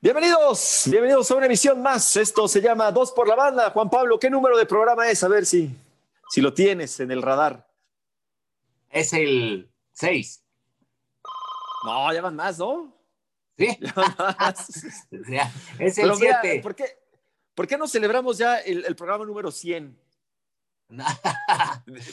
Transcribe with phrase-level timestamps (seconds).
[0.00, 2.16] Bienvenidos, bienvenidos a una emisión más.
[2.16, 3.70] Esto se llama Dos por la Banda.
[3.70, 5.22] Juan Pablo, ¿qué número de programa es?
[5.24, 5.74] A ver si,
[6.28, 7.66] si lo tienes en el radar.
[8.90, 10.42] Es el 6.
[11.84, 12.92] No, ya van más, ¿no?
[13.56, 13.68] Sí.
[13.80, 14.68] Ya van más.
[15.78, 16.60] es el Pero mira, 7.
[16.62, 16.84] ¿por, qué,
[17.54, 19.98] por qué no celebramos ya el, el programa número 100?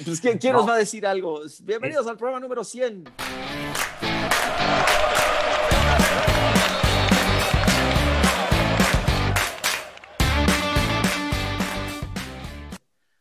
[0.06, 0.60] Pues, ¿quién, quién No.
[0.60, 1.42] nos va a decir algo?
[1.62, 3.04] Bienvenidos al programa número 100.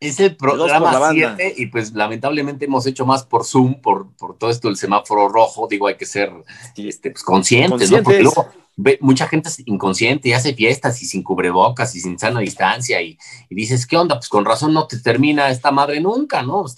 [0.01, 1.35] Es el programa banda.
[1.37, 5.29] 7 y pues lamentablemente hemos hecho más por Zoom, por, por todo esto del semáforo
[5.29, 5.69] rojo.
[5.69, 6.33] Digo, hay que ser
[6.77, 8.03] este, pues, conscientes, ¿no?
[8.03, 12.19] Porque luego ve- mucha gente es inconsciente y hace fiestas y sin cubrebocas y sin
[12.19, 13.19] sana distancia y,
[13.51, 14.15] y dices, ¿qué onda?
[14.17, 16.65] Pues con razón no te termina esta madre nunca, ¿no?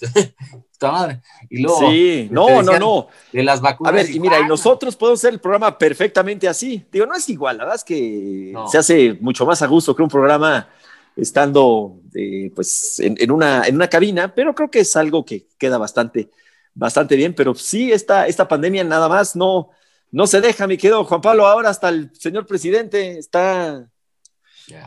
[0.73, 1.21] Esta madre.
[1.49, 3.07] Y luego Sí, no, no, no.
[3.31, 3.93] de las A vacunas.
[3.93, 6.85] ver, y mira, y nosotros podemos hacer el programa perfectamente así.
[6.91, 8.67] Digo, no es igual, la verdad es que No.
[8.67, 10.67] se hace mucho más a gusto que un programa
[11.15, 15.47] estando eh, pues en, en una, en una cabina, pero creo que es algo que
[15.57, 16.29] queda bastante,
[16.73, 17.33] bastante bien.
[17.33, 19.69] Pero sí, esta, esta pandemia nada más no,
[20.11, 21.45] no se deja, mi querido Juan Pablo.
[21.47, 23.87] Ahora hasta el señor presidente está,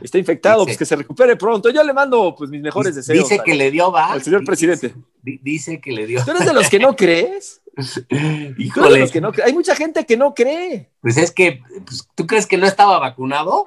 [0.02, 1.70] está infectado, Dice- pues que se recupere pronto.
[1.70, 4.12] Yo le mando pues mis mejores deseos Dice al- que le dio, va.
[4.12, 4.94] al señor presidente.
[5.22, 6.24] Di- Dice que le dio.
[6.24, 7.60] ¿Tú eres de los que no crees?
[7.76, 10.90] ¿Tú eres de Híjole, los que no Hay mucha gente que no cree.
[11.00, 13.66] pues es que, pues, ¿tú crees que no estaba vacunado?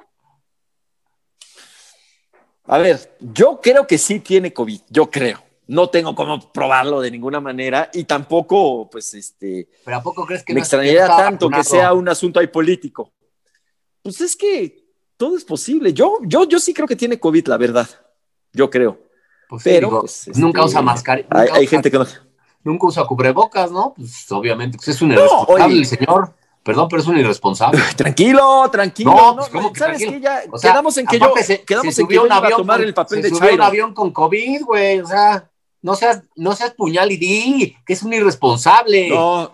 [2.70, 5.42] A ver, yo creo que sí tiene COVID, yo creo.
[5.66, 10.44] No tengo cómo probarlo de ninguna manera y tampoco, pues, este, ¿Pero a poco crees
[10.44, 13.12] que me no extrañaría tanto que sea un asunto ahí político.
[14.02, 14.84] Pues es que
[15.16, 15.92] todo es posible.
[15.92, 17.88] Yo, yo, yo sí creo que tiene COVID, la verdad.
[18.52, 19.00] Yo creo.
[19.48, 21.28] Pues sí, pero, digo, pues, pues, nunca este, usa mascarilla.
[21.30, 22.06] Hay, hay gente que no.
[22.62, 23.94] Nunca usa cubrebocas, ¿no?
[23.96, 25.78] Pues obviamente, pues es un No, irresponsable oye.
[25.78, 26.34] el señor.
[26.62, 27.80] Perdón, pero es un irresponsable.
[27.96, 29.10] Tranquilo, tranquilo.
[29.12, 30.20] No, No, pues, ¿cómo que ¿Sabes tranquilo?
[30.20, 30.24] qué?
[30.24, 32.36] Ya O sea, quedamos en que yo, se- quedamos se en que yo un iba
[32.36, 33.64] a tomar con- el papel se de subió un Chairo.
[33.64, 35.00] avión con COVID, güey.
[35.00, 35.48] O sea,
[35.82, 39.08] no seas, no seas puñal y di que es un irresponsable.
[39.08, 39.52] No,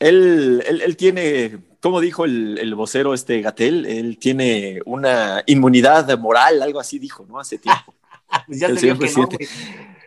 [0.00, 6.18] él, él, él tiene, como dijo el, el vocero este Gatel, él tiene una inmunidad
[6.18, 7.38] moral, algo así dijo, ¿no?
[7.38, 7.94] Hace tiempo.
[8.46, 9.48] Pues ya el señor que no, presidente.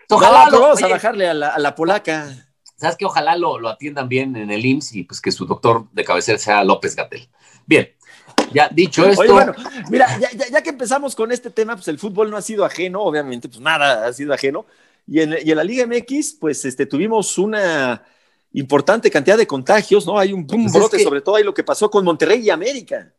[0.10, 2.53] No, Ojalá pero lo- vamos a bajarle a la, a la polaca.
[2.76, 5.86] ¿Sabes que Ojalá lo, lo atiendan bien en el IMSS y pues que su doctor
[5.92, 7.28] de cabecera sea López Gatel.
[7.66, 7.90] Bien,
[8.54, 9.54] ya dicho esto, Oye, bueno,
[9.90, 12.66] mira, ya, ya- ya que empezamos con este tema, pues el fútbol no ha sido
[12.66, 14.66] ajeno, obviamente, pues nada ha sido ajeno.
[15.08, 18.04] Y en, y en la Liga MX, pues este, tuvimos una
[18.54, 20.18] importante cantidad de contagios, ¿no?
[20.20, 22.42] Hay un, un Pues es brote, que- sobre todo ahí lo que pasó con Monterrey
[22.42, 23.14] y América.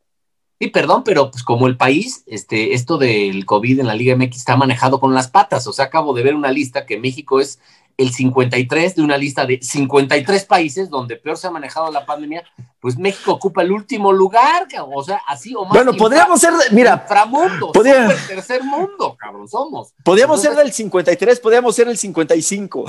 [0.60, 4.36] sí, perdón, pero pues como el país, este, esto del COVID en la Liga MX
[4.36, 5.66] está manejado con las patas.
[5.66, 7.58] O sea, acabo de ver una lista que México es
[7.96, 12.42] el 53 de una lista de 53 países donde peor se ha manejado la pandemia.
[12.80, 14.94] Pues México ocupa el último lugar, cabrón.
[14.96, 15.72] o sea, así o más.
[15.72, 19.94] Bueno, podríamos ser, mira, inframundo, podría- tercer mundo, cabrón, somos.
[20.04, 22.84] Podríamos ser del 53, podríamos ser el 55.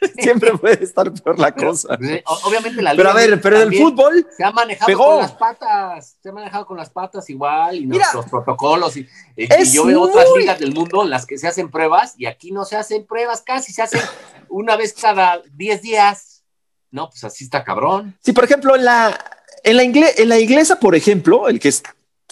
[0.18, 1.98] Siempre puede estar peor la cosa.
[2.26, 5.04] o- obviamente la Pero a ver, pero en el fútbol, se ha manejado pegó.
[5.06, 9.08] con las patas, se ha manejado con las patas igual y Mira, nuestros protocolos y,
[9.36, 12.14] y- es y yo veo otras ligas del mundo en las que se hacen pruebas
[12.18, 14.00] y aquí no se hacen pruebas casi, se hacen
[14.48, 16.42] una vez cada 10 días.
[16.90, 18.16] No, pues así está cabrón.
[18.22, 19.18] si por ejemplo en la,
[19.64, 21.82] en la, ingle- en la inglesa, por ejemplo, el que es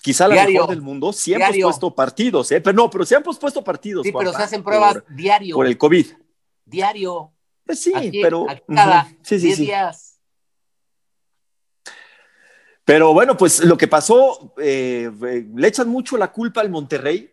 [0.01, 0.53] quizá la Diario.
[0.63, 1.67] mejor del mundo, sí han Diario.
[1.69, 2.61] pospuesto partidos, ¿eh?
[2.61, 4.05] pero no, pero sí han pospuesto partidos.
[4.05, 6.07] Sí, pero se hacen pruebas por, diario, por el COVID.
[6.65, 7.33] diario.
[7.65, 8.49] Pues sí, aquí, pero.
[8.49, 9.65] aquí cada ujú, sí, sí, 10 sí.
[9.67, 10.09] días.
[12.85, 17.33] Pero bueno, pues lo que pasó, eh, eh, le echan mucho la culpa al Monterrey,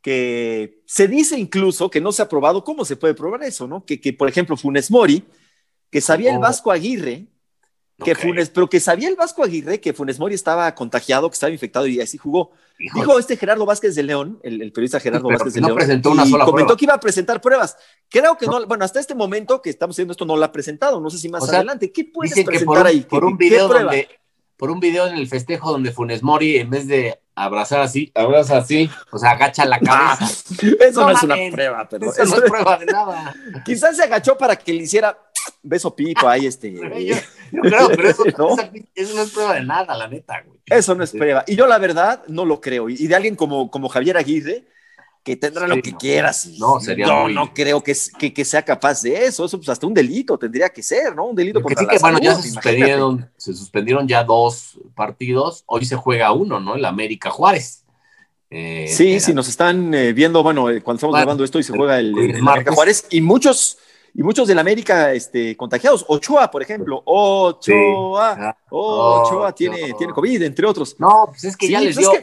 [0.00, 2.62] que se dice incluso que no se ha probado.
[2.64, 3.84] ¿Cómo se puede probar eso, no?
[3.84, 5.24] Que, que por ejemplo, Funes Mori,
[5.90, 6.40] que sabía el Oh.
[6.40, 7.26] Vasco Aguirre,
[8.04, 8.14] que.
[8.14, 11.86] Funes, pero que sabía el Vasco Aguirre que Funes Mori estaba contagiado, que estaba infectado
[11.86, 12.50] y así jugó.
[12.78, 15.66] Híjole, Dijo este Gerardo Vázquez de León, el, el periodista Gerardo pero Vázquez de no
[15.68, 16.78] León, presentó una y sola comentó prueba.
[16.78, 17.76] que iba a presentar pruebas.
[18.08, 18.66] Creo que no.
[18.66, 21.28] bueno, hasta este momento que estamos haciendo esto no lo ha presentado, no sé si
[21.28, 21.92] más O sea, adelante.
[21.92, 23.00] ¿Qué puedes Dicen que presentar por un, ahí?
[23.02, 24.08] por ¿Qué- un video donde,
[24.56, 28.58] por un video en el festejo donde Funes Mori, en vez de abrazar así, abraza
[28.58, 30.24] así, o sea, agacha la cabeza.
[30.80, 33.34] eso no, No es una prueba, pero Eso no eso- es prueba de nada.
[33.64, 35.18] quizás se agachó para que le hiciera
[35.62, 36.72] beso pito ahí, este.
[36.74, 36.82] Yo,
[37.52, 38.56] yo creo, pero eso ¿No?
[38.94, 40.58] eso no es prueba de nada, la neta, güey.
[40.66, 41.42] Eso no es prueba.
[41.48, 42.88] Y yo, la verdad, no lo creo.
[42.88, 44.64] Y de alguien como, como Javier Aguirre,
[45.24, 45.98] que tendrá Sí, lo que no.
[45.98, 46.46] quieras.
[46.58, 49.44] No, sería muy- no creo que, que, que sea capaz de eso.
[49.44, 51.26] Eso, pues, hasta un delito tendría que ser, ¿no?
[51.26, 55.64] Un delito Que contra sí la bueno, ya se suspendieron, se suspendieron ya dos partidos.
[55.66, 56.76] Hoy se juega uno, ¿no?
[56.76, 57.84] El América Juárez.
[58.48, 61.58] Eh, Sí, eh, sí, nos están eh, viendo, bueno, eh, cuando estamos Bueno, grabando esto
[61.58, 62.72] y se juega el, es el América.
[62.72, 63.76] Juárez, y muchos
[64.14, 66.04] y muchos del América este, contagiados.
[66.08, 67.02] Ochoa, por ejemplo.
[67.04, 68.36] Ochoa.
[68.38, 70.96] Ah, Ochoa, tiene, tiene COVID, entre otros.
[70.98, 72.20] No, pues es que ya les pues dio.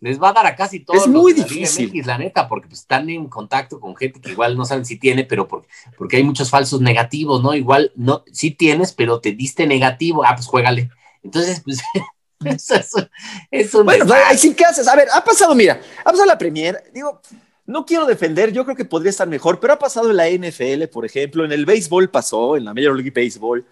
[0.00, 1.02] les va a dar a casi todos.
[1.02, 1.92] Es muy difícil.
[2.06, 5.24] La, neta, porque pues, están en contacto con gente que igual no saben si tiene,
[5.24, 7.54] pero porque, porque hay muchos falsos negativos, ¿no?
[7.54, 10.24] Igual no, sí tienes, pero te diste negativo.
[10.24, 10.90] Ah, pues juégale.
[11.22, 11.80] Entonces, pues.
[12.44, 13.08] eso,
[13.50, 14.86] eso, bueno, pues, sí, ¿qué haces?
[14.86, 16.90] A ver, ha pasado, mira, ha pasado la Premier.
[16.92, 17.22] Digo,
[17.66, 20.86] no quiero defender, yo creo que podría estar mejor, pero ha pasado en la NFL,
[20.92, 23.64] por ejemplo, en el béisbol pasó, en la Major League Baseball.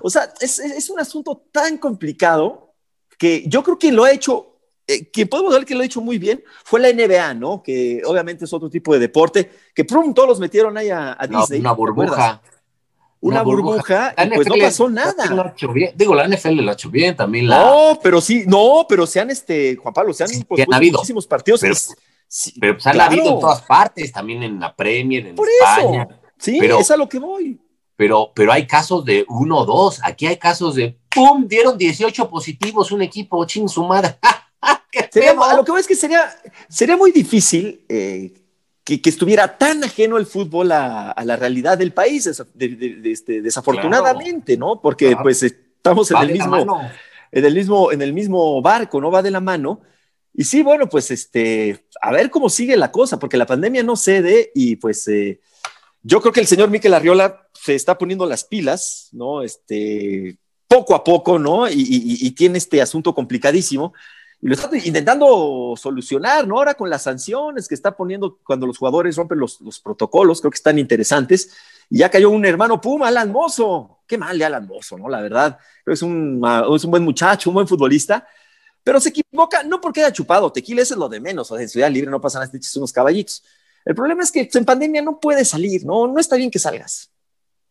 [0.00, 2.74] O sea, es, un asunto tan complicado
[3.18, 4.56] que yo creo que lo ha hecho,
[4.86, 7.62] eh, que podemos ver que lo ha hecho muy bien, fue la NBA, ¿no?
[7.62, 11.60] Que obviamente es otro tipo de deporte, que pronto todos los metieron ahí a, Disney.
[11.60, 12.40] Una burbuja.
[13.20, 15.54] Una, burbuja, y pues no pasó nada.
[15.94, 17.46] Digo, la NFL lo ha hecho bien también.
[17.46, 20.30] No, pero sí, no, pero se han, este, Juan Pablo, se han,
[20.92, 21.74] muchísimos partidos pero
[22.58, 26.08] pues han habido en todas partes, también en la Premier, en España.
[26.38, 27.60] Sí, es a lo que voy.
[27.96, 30.00] Pero, pero hay casos de uno o dos.
[30.02, 31.46] Aquí hay casos de ¡pum!
[31.46, 34.18] Dieron 18 positivos un equipo, ching su madre.
[34.22, 36.28] a lo que voy es que sería,
[36.68, 38.32] sería muy difícil eh,
[38.82, 44.80] que, estuviera tan ajeno el fútbol a, la realidad del país, este, desafortunadamente, ¿no?
[44.80, 46.80] Porque pues estamos en el mismo,
[47.30, 49.10] en el mismo, en el mismo barco, ¿no?
[49.10, 49.80] Va de la mano.
[50.36, 53.94] Y sí, bueno, pues este, a ver cómo sigue la cosa, porque la pandemia no
[53.94, 55.40] cede y pues eh,
[56.02, 59.42] yo creo que el señor Miquel Arriola se está poniendo las pilas, ¿no?
[59.42, 60.36] Este,
[60.66, 61.68] poco a poco, ¿no?
[61.70, 63.94] Y, tiene este asunto complicadísimo
[64.42, 66.58] y lo está intentando solucionar, ¿no?
[66.58, 70.56] Ahora con las sanciones que está poniendo cuando los jugadores rompen los, protocolos, creo que
[70.56, 71.54] están interesantes.
[71.88, 74.00] Y ya cayó un hermano Puma, Alan Mozo.
[74.06, 75.08] Qué mal de Alan Mozo, ¿no?
[75.08, 76.42] La verdad, es un,
[76.74, 78.26] es un buen muchacho, un buen futbolista
[78.84, 81.50] pero se equivoca no porque haya chupado tequila, eso es lo de menos.
[81.50, 83.42] O sea, en Ciudad Libre no pasan te unos caballitos.
[83.84, 86.06] El problema es que en pandemia no puedes salir, ¿no?
[86.06, 87.10] No está bien que salgas.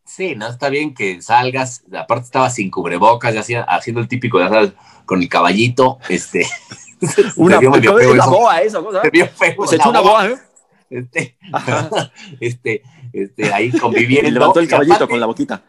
[0.04, 1.82] Sí, no está bien que salgas.
[1.96, 4.72] Aparte estaba sin cubrebocas, ya hacía, haciendo el típico, ya sabes,
[5.06, 6.46] con el caballito, este.
[7.36, 8.86] una, una boa, eso.
[9.02, 9.66] Se vio feo.
[9.66, 10.36] Se echó una boa, ¿eh?
[10.90, 11.36] Este,
[12.40, 12.82] este,
[13.12, 14.28] este, ahí conviviendo.
[14.28, 15.62] Y levantó el caballito con la boquita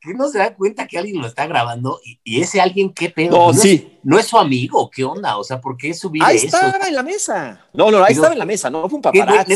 [0.00, 3.36] que no se da cuenta que alguien lo está grabando y, ese alguien qué pedo.
[3.36, 3.98] No, sí.
[4.04, 5.38] no es su amigo, ¿qué onda?
[5.38, 6.46] O sea, ¿por qué subir ahí eso?
[6.46, 7.66] estaba en la mesa.
[7.72, 9.54] No, no, ahí estaba en la mesa, no fue un paparazzi.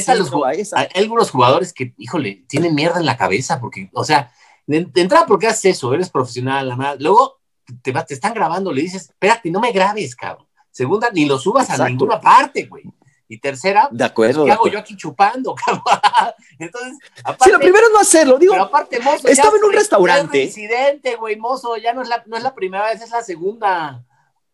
[0.75, 4.33] hay algunos jugadores que, híjole, tienen mierda en la cabeza porque, o sea,
[4.67, 5.95] de, entrada, ¿por qué haces eso?
[5.95, 7.01] Eres profesional, la madre.
[7.01, 7.41] Luego
[7.83, 10.47] te, te están grabando, le dices, espérate, no me grabes, cabrón.
[10.71, 12.85] Segunda, ni lo subas a ninguna parte, güey.
[13.33, 15.55] Y tercera, de acuerdo, ¿qué hago yo aquí chupando?
[16.59, 18.53] Entonces, aparte, sí, lo primero es no hacerlo, digo.
[18.53, 20.45] Pero aparte, mozo, estaba en un restaurante.
[20.45, 24.05] incidente, güey, mozo, ya no es, la, no es la primera vez, es la segunda.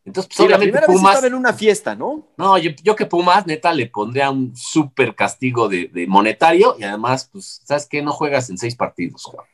[0.04, 2.28] Entonces, pues, la primera Pumas, vez estaba en una fiesta, ¿no?
[2.36, 6.84] No, yo, yo, que Pumas, neta, le pondría un súper castigo de, de, monetario y
[6.84, 8.00] además, pues, ¿sabes qué?
[8.00, 9.44] No juegas en seis partidos, Juan.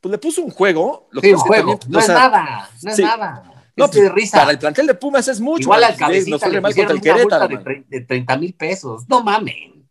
[0.00, 1.06] Pues le puso un juego.
[1.10, 1.78] Lo sí, un juego.
[1.86, 3.55] no es nada, no es nada.
[3.76, 4.38] No, pues, risa.
[4.38, 5.62] Para el plantel de Pumas es mucho.
[5.62, 9.04] Igual al cabecita le pusieron una multa de, 30 mil pesos.
[9.08, 9.86] No mamen.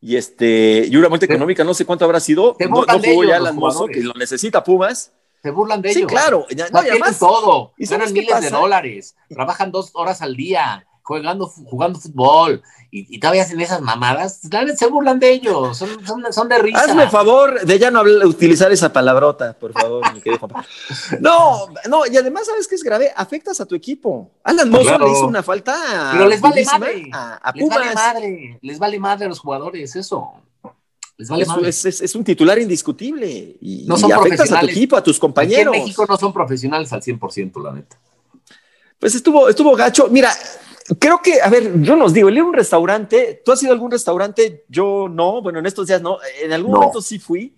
[0.00, 2.56] Y este, y una multa económica, no sé cuánto habrá sido.
[2.60, 5.12] No, no jugó ya Alan Mozo, que lo necesita Pumas.
[5.42, 6.00] Se burlan de ellos.
[6.02, 6.46] Sí, claro.
[6.72, 7.72] no, además, todo.
[7.78, 9.14] Y ganan miles de dólares.
[9.28, 14.40] Trabajan dos horas al día jugando, jugando fútbol y, todavía hacen esas mamadas,
[14.76, 15.88] se burlan de ellos, son,
[16.32, 16.80] son, de risa.
[16.80, 20.48] Hazme favor de ya no utilizar esa palabrota, por favor, mi querido
[21.20, 23.12] No, no, y además, ¿sabes qué es grave?
[23.14, 24.30] Afectas a tu equipo.
[24.44, 26.10] Alan Mozo le hizo una falta.
[26.12, 27.10] Pero les vale madre.
[27.12, 28.58] A, les vale madre.
[28.62, 30.34] Les vale madre a los jugadores, eso.
[31.16, 31.68] Les vale madre.
[31.68, 33.56] Es, es, un titular indiscutible.
[33.60, 35.74] Y, no son afectas a tu equipo, a tus compañeros.
[35.74, 37.98] en México no son profesionales al 100%, la neta.
[39.00, 40.08] Pues estuvo, estuvo gacho.
[40.10, 40.30] Mira,
[40.98, 43.72] Creo que, a ver, yo nos digo, el ir a un restaurante, ¿tú has ido
[43.72, 44.64] a algún restaurante?
[44.68, 47.56] Yo no, bueno, en estos días no, en algún momento sí fui,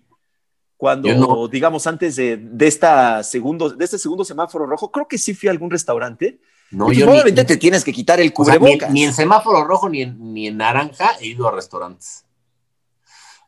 [0.76, 5.35] cuando, digamos, antes de, de, esta segundo, de este segundo semáforo rojo, creo que sí
[5.35, 6.38] fui a algún restaurante.
[6.71, 8.90] No, yo obviamente te tienes que quitar el cubrebocas.
[8.90, 12.25] ni, en semáforo rojo ni en, ni en naranja he ido a restaurantes.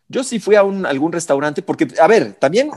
[0.09, 2.71] Yo sí fui a un, algún restaurante porque, a ver, también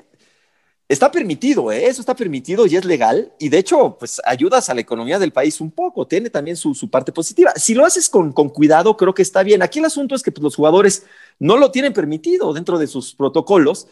[0.91, 1.85] Está permitido, ¿eh?
[1.85, 3.31] eso está permitido y es legal.
[3.39, 6.75] Y de hecho, pues ayudas a la economía del país un poco, tiene también su,
[6.89, 7.53] parte positiva.
[7.55, 9.61] Si lo haces con, cuidado, creo que está bien.
[9.61, 11.05] Aquí el asunto es que pues, los jugadores
[11.39, 13.87] no lo tienen permitido dentro de sus protocolos.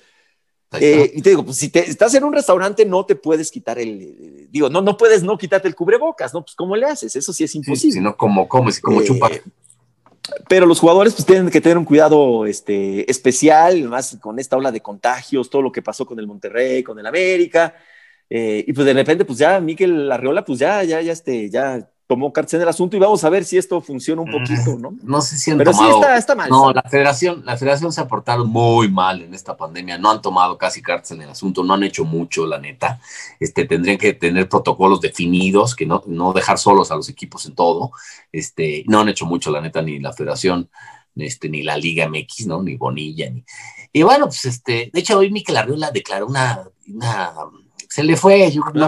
[0.74, 3.80] Eh, y te digo, pues si te, estás en un restaurante, no te puedes quitar
[3.80, 6.42] el, digo, no, no puedes no quitarte el cubrebocas, ¿no?
[6.42, 7.16] Pues ¿cómo le haces?
[7.16, 7.94] Eso sí es imposible.
[7.94, 9.06] Si no, como comes, como eh,
[10.48, 14.72] pero los jugadores pues tienen que tener un cuidado este, especial, más con esta ola
[14.72, 17.76] de contagios, todo lo que pasó con el Monterrey, con el América,
[18.30, 21.90] eh, y pues de repente pues ya Miquel Arriola pues ya, ya, ya, este, ya
[22.10, 24.98] tomó cartas en el asunto y vamos a ver si esto funciona un poquito, ¿no?
[25.04, 25.92] No sé si han Pero tomado...
[25.92, 26.50] sí está, está mal.
[26.50, 30.20] No, la federación, la federación se ha portado muy mal en esta pandemia, no han
[30.20, 33.00] tomado casi cartas en el asunto, no han hecho mucho, la neta.
[33.40, 37.54] Este, tendrían que tener protocolos definidos, que no, no dejar solos a los equipos en
[37.54, 37.92] todo.
[38.32, 40.68] Este, no han hecho mucho, la neta, ni la federación,
[41.16, 42.64] este, ni la Liga MX, ¿no?
[42.64, 43.46] Ni Bonilla, ni.
[43.94, 47.34] Y bueno, pues este, de hecho, hoy Miquel Arriola declaró una, una
[47.88, 48.88] se le fue, yo creo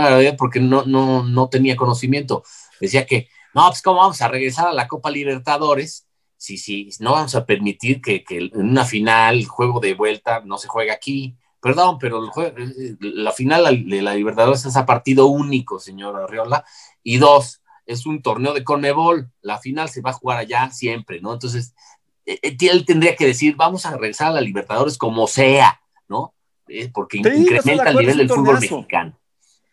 [0.00, 2.42] no, porque no, no, no tenía conocimiento.
[2.80, 7.12] Decía que, no, pues cómo vamos a regresar a la Copa Libertadores si, si no
[7.12, 10.90] vamos a permitir que, que en una final, el juego de vuelta, no se juegue
[10.90, 11.36] aquí.
[11.60, 16.62] Perdón, pero el jue- la final de la Libertadores es a partido único, señor Arriola.
[17.02, 19.30] Y dos, es un torneo de Conmebol.
[19.40, 21.32] La final se va a jugar allá siempre, ¿no?
[21.32, 21.74] Entonces,
[22.26, 26.34] eh, eh, él tendría que decir, vamos a regresar a la Libertadores como sea, ¿no?
[26.68, 29.18] Eh, porque Sí, incrementa el nivel del fútbol mexicano.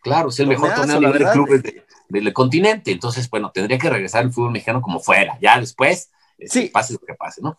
[0.02, 2.92] Claro, es el mejor torneo a nivel de clubes de- del continente.
[2.92, 5.38] Entonces, bueno, tendría que regresar el fútbol mexicano como fuera.
[5.42, 6.68] Ya después, este, Sí.
[6.70, 7.56] pase lo que pase, ¿no?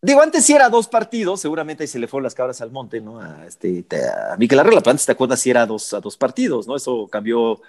[0.00, 3.00] Digo, antes sí era dos partidos, seguramente ahí se le fueron las cabras al monte,
[3.00, 3.20] ¿no?
[3.20, 3.84] A, este,
[4.32, 6.76] a Miquel Arriola, pero antes te acuerdas si era dos, a dos partidos, ¿no?
[6.76, 7.60] Eso cambió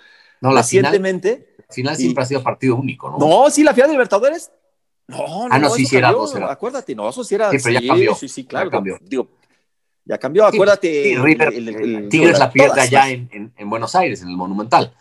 [0.41, 1.55] No, la final, recientemente.
[1.67, 3.17] la final y- siempre ha sido partido único, ¿no?
[3.17, 4.51] No, sí, la final de Libertadores.
[5.07, 6.51] No, no, Ah, no, sí, eso sí era dos, era.
[6.51, 7.49] Acuérdate, no, eso sí era.
[7.49, 8.13] Sí, pero ya cambió.
[8.13, 8.69] Sí, sí, claro.
[8.69, 8.99] Cambió.
[9.01, 9.27] Digo,
[10.09, 11.03] ya cambió, acuérdate.
[11.03, 14.29] Sí, River, el- el- el- Tigres la pierde allá en, en- en Buenos Aires, en
[14.29, 14.91] el Monumental.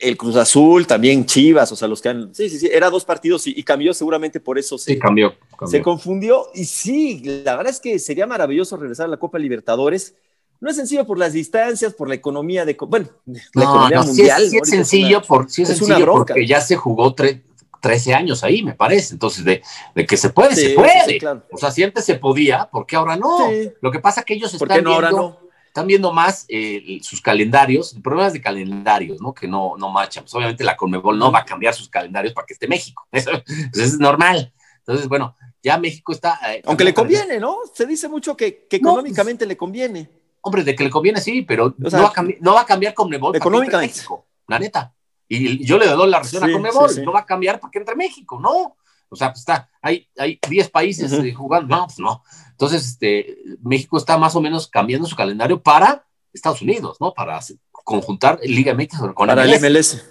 [0.00, 2.34] El Cruz Azul, también Chivas, o sea, los que han.
[2.34, 5.34] Sí, sí, sí, era dos partidos y, y cambió seguramente por eso se, Sí, cambió.
[5.66, 6.48] se confundió.
[6.52, 10.14] Y sí, la verdad es que sería maravilloso regresar a la Copa Libertadores.
[10.60, 12.76] No es sencillo por las distancias, por la economía de.
[12.88, 14.42] Bueno, la No, economía no, sí mundial.
[14.42, 16.34] es, sí es una- sencillo, por, sí es es una sencillo bronca.
[16.34, 17.40] porque ya se jugó tre-
[17.84, 19.12] 13 años ahí, me parece.
[19.12, 19.62] Entonces, de,
[19.94, 21.04] de que se puede, Sí, se puede.
[21.06, 21.42] sí, claro.
[21.52, 23.46] O sea, si antes se podía, ¿por qué ahora no?
[23.50, 23.70] Sí.
[23.82, 25.48] Lo que pasa es que ellos ¿Por están no ahora viendo, no?
[25.66, 29.34] están viendo más eh, sus calendarios, problemas de calendarios, ¿no?
[29.34, 30.24] Que no, no machan.
[30.24, 33.06] Pues obviamente la Conmebol no va a cambiar sus calendarios para que esté México.
[33.12, 34.50] Eso, pues es normal.
[34.78, 36.38] Entonces, bueno, ya México está.
[36.54, 37.58] eh, Aunque le conviene, ¿no?
[37.74, 40.08] Se dice mucho que, que No, económicamente le conviene.
[40.40, 42.60] Hombre, de que le conviene, sí, pero O sea, no, va a cambiar, no va
[42.62, 43.94] a cambiar Conmebol económicamente.
[43.96, 44.93] México, la neta.
[45.28, 47.02] Y yo le doy la razón Sí, a Conmebol, sí, sí.
[47.02, 48.76] no va a cambiar para que entre México, no.
[49.08, 52.22] O sea, pues está, hay, hay 10 países eh, jugando, no, pues no.
[52.50, 57.14] Entonces, este, México está más o menos cambiando su calendario para Estados Unidos, ¿no?
[57.14, 57.38] Para
[57.70, 59.62] conjuntar Liga MX con para MLS.
[59.62, 60.04] el MLS.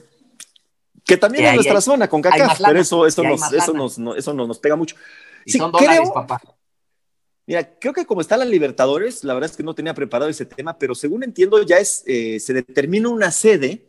[1.03, 4.15] Que también es nuestra hay- zona con CACAF, pero eso, eso, nos, eso, nos, no-
[4.15, 4.95] eso no nos pega mucho.
[5.45, 6.41] Y Sí, son dólares, creo- papá.
[7.45, 10.45] Mira, creo que como están las Libertadores, la verdad es que no tenía preparado ese
[10.45, 13.85] tema, pero según entiendo ya es, eh, se determina una sede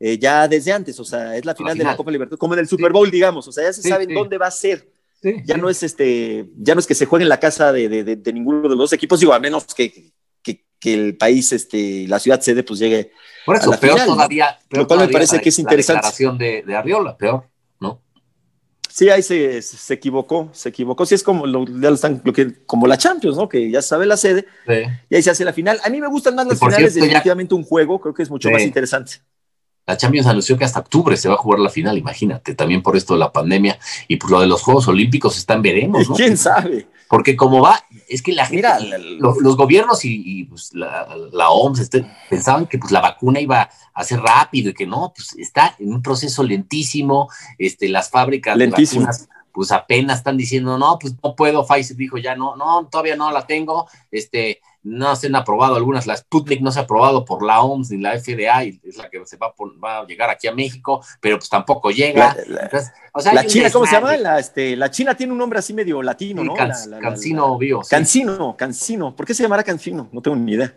[0.00, 1.94] eh, ya desde antes, o sea, es la final, de la.
[1.96, 4.12] Copa Libertadores, como en el Super Bowl, digamos, o sea, ya se Sí, sabe sí.
[4.14, 4.88] dónde va a ser.
[5.44, 8.02] Ya no es este, ya no es que se juegue en la casa de, de-
[8.04, 11.52] de- de ninguno de los dos equipos, digo, a menos que, que- que el país,
[11.52, 13.12] este, la ciudad sede, pues llegue.
[13.44, 14.58] Por a eso, la peor final, todavía.
[14.70, 15.98] peor Lo cual me parece la- que es la interesante.
[15.98, 17.44] declaración de, de Arriola, peor,
[17.80, 18.00] ¿no?
[18.88, 21.04] Sí, ahí se, se equivocó, se equivocó.
[21.04, 23.46] Sí, es como lo, ya lo están, lo que, como la Champions, ¿no?
[23.48, 24.46] Que ya sabe la sede
[25.10, 25.78] y ahí se hace la final.
[25.84, 28.30] A mí me gustan más las finales, cierto, ya- definitivamente un juego, creo que es
[28.30, 29.16] mucho más interesante.
[29.90, 32.96] La Champions anunció que hasta octubre se va a jugar la final, imagínate, también por
[32.96, 36.14] esto de la pandemia y por lo de los Juegos Olímpicos están veremos, ¿no?
[36.14, 36.86] ¿Quién sabe?
[37.08, 38.78] Porque como va, es que la gente, Mira,
[39.18, 43.40] lo- los, gobiernos y, y, pues, la, la OMS este, pensaban que pues, la vacuna
[43.40, 47.28] iba a ser rápido y que no, pues está en un proceso lentísimo,
[47.58, 49.00] este, las fábricas Lentísimo.
[49.00, 52.86] de vacunas pues apenas están diciendo, no, pues no puedo, Pfizer dijo ya no, no,
[52.86, 56.82] todavía no la tengo, este, no se han aprobado algunas, la Sputnik no se ha
[56.82, 59.78] aprobado por la OMS ni la FDA, y es la que se va a, pon-
[59.82, 62.34] va a llegar aquí a México, pero pues tampoco llega.
[62.34, 64.16] La, la- Entonces, o sea, la China, ¿cómo se llama?
[64.16, 66.54] La, este, la China tiene un nombre así medio latino, Sí, ¿no?
[66.54, 66.72] Can-
[67.02, 67.82] Cancino Bio.
[67.82, 67.90] sí.
[67.90, 69.14] Cancino, Cancino.
[69.14, 70.08] ¿Por qué se llamará Cancino?
[70.12, 70.74] No tengo ni idea.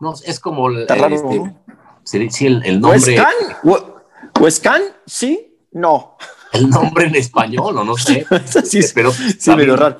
[0.00, 1.64] No, es como el, Está raro, este, ¿no?
[2.02, 3.34] sí, sí, el, el nombre, ¿Huescan?
[3.62, 3.94] Hue-
[4.40, 4.82] ¿Huescan?
[5.06, 6.16] Sí, no.
[6.52, 8.26] el nombre en español, o no sé.
[8.64, 9.98] sí, este, pero sí, medio raro.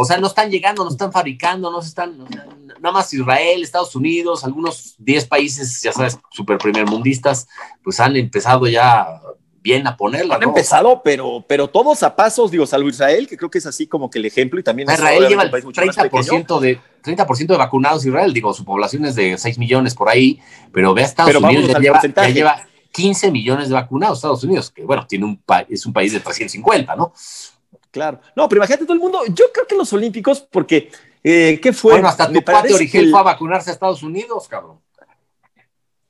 [0.00, 2.16] O sea, no están llegando, no están fabricando, no se están,
[2.80, 7.46] nada más Israel, Estados Unidos, algunos 10 países, ya sabes, super primermundistas,
[7.84, 9.20] pues han empezado ya
[9.60, 10.36] bien a ponerla.
[10.36, 10.48] Han ¿no?
[10.48, 14.08] empezado, pero, pero todos a pasos, digo, salvo Israel, que creo que es así como
[14.08, 16.22] que el ejemplo y también Israel lleva el país mucho más pequeño.
[16.22, 20.40] 30% de, 30% de vacunados Israel, digo, su población es de 6 millones por ahí,
[20.72, 22.32] pero ve a Estados Pero Unidos, ya lleva, ya porcentaje.
[22.32, 26.20] lleva 15 millones de vacunados Estados Unidos, que bueno, tiene un es un país de
[26.20, 27.12] 350, ¿no?
[27.90, 28.20] Claro.
[28.36, 29.22] No, pero imagínate todo el mundo.
[29.28, 30.90] Yo creo que los Olímpicos, porque,
[31.24, 31.94] eh, ¿qué fue?
[31.94, 34.80] bueno, hasta tu cuate Origel el- fue a vacunarse a Estados Unidos, cabrón.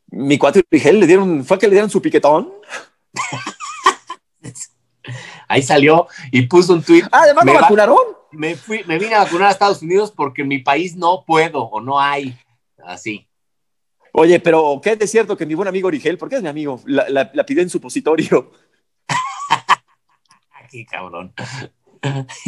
[0.08, 2.52] Mi cuate Origel le dieron, fue que le dieron su piquetón.
[5.48, 7.02] Ahí salió y puso un tweet.
[7.10, 7.96] Ah, además Me lo va- vacunaron.
[8.32, 11.62] me, fui, me vine a vacunar a Estados Unidos porque en mi país no puedo
[11.64, 12.36] o no hay.
[12.84, 13.26] Así.
[14.12, 17.08] Oye, pero ¿qué es cierto que mi buen amigo Origel, porque es mi amigo, la,
[17.08, 18.52] la, la pidió en supositorio?
[20.70, 21.32] Aquí, cabrón.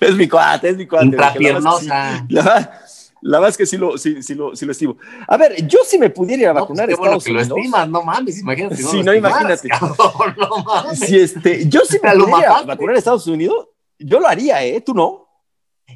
[0.00, 1.04] es mi cuate, es mi cuate.
[1.04, 2.24] Intrapiernosa.
[2.30, 2.80] La,
[3.20, 4.96] la verdad es que sí lo, sí, sí, lo, sí lo estimo.
[5.28, 7.58] A ver, yo si me pudiera ir a vacunar no, a Estados bueno que lo
[7.58, 8.76] estimas, no mames, imagínate.
[8.76, 9.68] Si no, Sí, no, imagínate.
[9.68, 11.00] cabrón, no mames.
[11.00, 12.66] Si este, yo si me pudiera mataste.
[12.66, 13.68] vacunar a Estados Unidos,
[13.98, 14.80] yo lo haría, ¿eh?
[14.80, 15.28] ¿Tú no?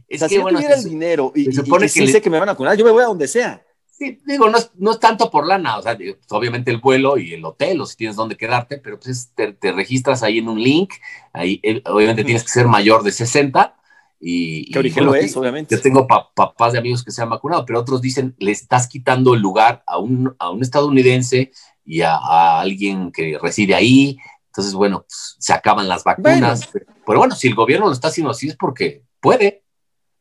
[0.06, 2.00] Es o sea, que, si yo bueno, tuviera el dinero y, se supone y sí
[2.00, 3.63] que le- sé que me van a vacunar, yo me voy a donde sea.
[3.96, 6.78] Sí, digo, no es, no es tanto por lana, o sea, digo, pues, obviamente el
[6.78, 10.22] vuelo y el hotel, o si tienes dónde quedarte, pero pues es- te, te registras
[10.24, 10.94] ahí en un link,
[11.32, 13.76] ahí eh, obviamente tienes que ser mayor de 60
[14.18, 14.64] y...
[14.72, 15.76] Que y, origen bueno, lo es, obviamente.
[15.76, 18.88] Yo tengo pa- papás de amigos que se han vacunado, pero otros dicen, le estás
[18.88, 21.52] quitando el lugar a un, a un estadounidense
[21.84, 26.68] y a, a alguien que reside ahí, entonces, bueno, pues, se acaban las vacunas.
[27.06, 29.63] Pero bueno, si el gobierno lo está haciendo así es porque puede.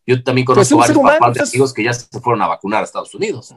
[0.06, 2.42] Yo también Pues, conozco un varios humano, papás de pues- amigos que ya se fueron
[2.42, 3.56] a vacunar a Estados Unidos.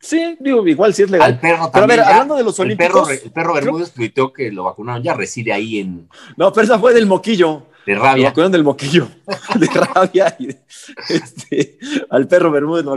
[0.00, 1.32] Sí, digo, igual sí es legal.
[1.32, 1.98] Al perro Pero a ver, también.
[2.00, 2.08] ya.
[2.10, 3.24] hablando de los el perro, olímpicos.
[3.26, 6.92] el perro Bermúdez tuiteó que lo vacunaron, ya reside ahí en No, pero esa fue
[6.92, 7.68] del moquillo.
[7.86, 8.28] de Lo rabia.
[8.28, 9.08] vacunaron del moquillo,
[9.58, 10.62] de rabia y de-
[11.08, 11.78] este,
[12.10, 12.84] al perro Bermúdez.
[12.84, 12.96] lo.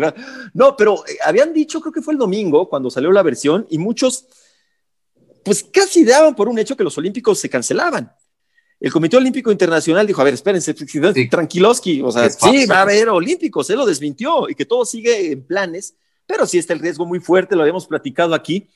[0.53, 3.77] No, pero eh, habían dicho, creo que fue el domingo, cuando salió la versión, y
[3.77, 4.27] muchos,
[5.45, 8.11] pues casi daban por un hecho que los olímpicos se cancelaban.
[8.79, 11.29] El Comité Olímpico Internacional dijo, a ver, espérense, Sí.
[11.29, 15.31] tranquiloski, o sea, sí, va a haber olímpicos, él lo desmintió y que todo sigue
[15.31, 15.95] en planes,
[16.27, 18.69] pero sí está el riesgo muy fuerte, lo habíamos platicado aquí.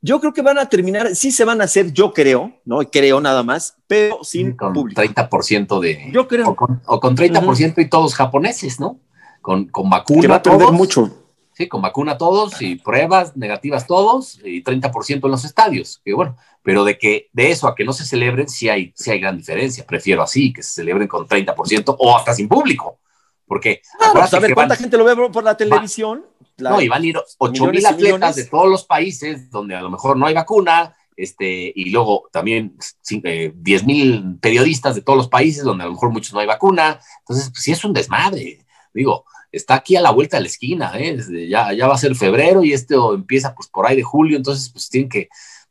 [0.00, 3.20] Yo creo que van a terminar, sí se van a hacer, yo creo, no creo
[3.20, 5.00] nada más, pero sin con público.
[5.02, 6.10] 30% de.
[6.12, 9.00] Yo creo O con, o con 30% y todos japoneses, ¿no?
[9.40, 10.20] Con, con vacuna.
[10.20, 10.72] que va a perder todos.
[10.72, 11.27] mucho.
[11.58, 16.00] Sí, con vacuna todos y pruebas negativas todos y 30% en los estadios.
[16.04, 19.10] Que bueno, pero de que de eso a que no se celebren, sí hay, sí
[19.10, 19.84] hay gran diferencia.
[19.84, 23.00] Prefiero así, que se celebren con 30% o hasta sin público.
[23.44, 26.24] Porque Claro, pues, a ver cuánta van- gente lo ve por la televisión.
[26.58, 28.36] No, y van a ir 8 millones mil atletas millones.
[28.36, 32.76] de todos los países donde a lo mejor no hay vacuna, este, y luego también
[33.24, 36.46] eh, 10 mil periodistas de todos los países donde a lo mejor muchos no hay
[36.46, 37.00] vacuna.
[37.18, 38.64] Entonces, pues sí es un desmadre.
[38.94, 41.18] Digo, está aquí a la vuelta de la esquina, ¿eh?
[41.48, 44.68] Ya, ya va a ser febrero y esto empieza pues por ahí de julio, entonces
[44.70, 45.28] pues tienen que,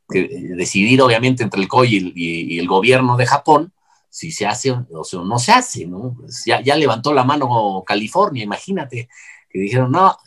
[0.10, 3.73] que, eh, decidir obviamente entre el COI y el, y- y el gobierno de Japón
[4.10, 6.15] si se hace o o sea, no se hace, ¿no?
[6.19, 9.10] Pues ya, ya levantó la mano California, imagínate,
[9.49, 10.17] que dijeron, no,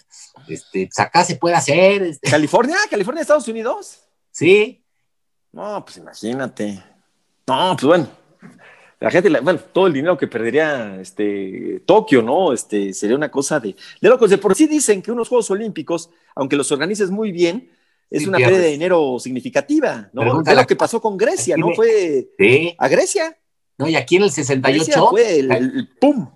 [0.48, 4.00] este, pues acá se puede hacer, este, California, California, Estados Unidos.
[4.30, 4.84] sí,
[5.52, 6.80] No, pues imagínate.
[7.48, 8.08] No, pues bueno.
[9.00, 12.52] La gente, la- bueno, todo el dinero que perdería este, Tokio, ¿no?
[12.52, 14.28] Este, sería una cosa de, de locos.
[14.30, 17.70] De por sí dicen que unos Juegos Olímpicos, aunque los organices muy bien,
[18.10, 20.22] es Sí, una pérdida de dinero significativa, ¿no?
[20.22, 21.72] Pregúntale Es lo que pasó con Grecia, ¿no?
[21.74, 23.36] Fue sí, a Grecia.
[23.78, 26.28] no, y aquí en el Grecia 68, fue el, el- el ¡pum!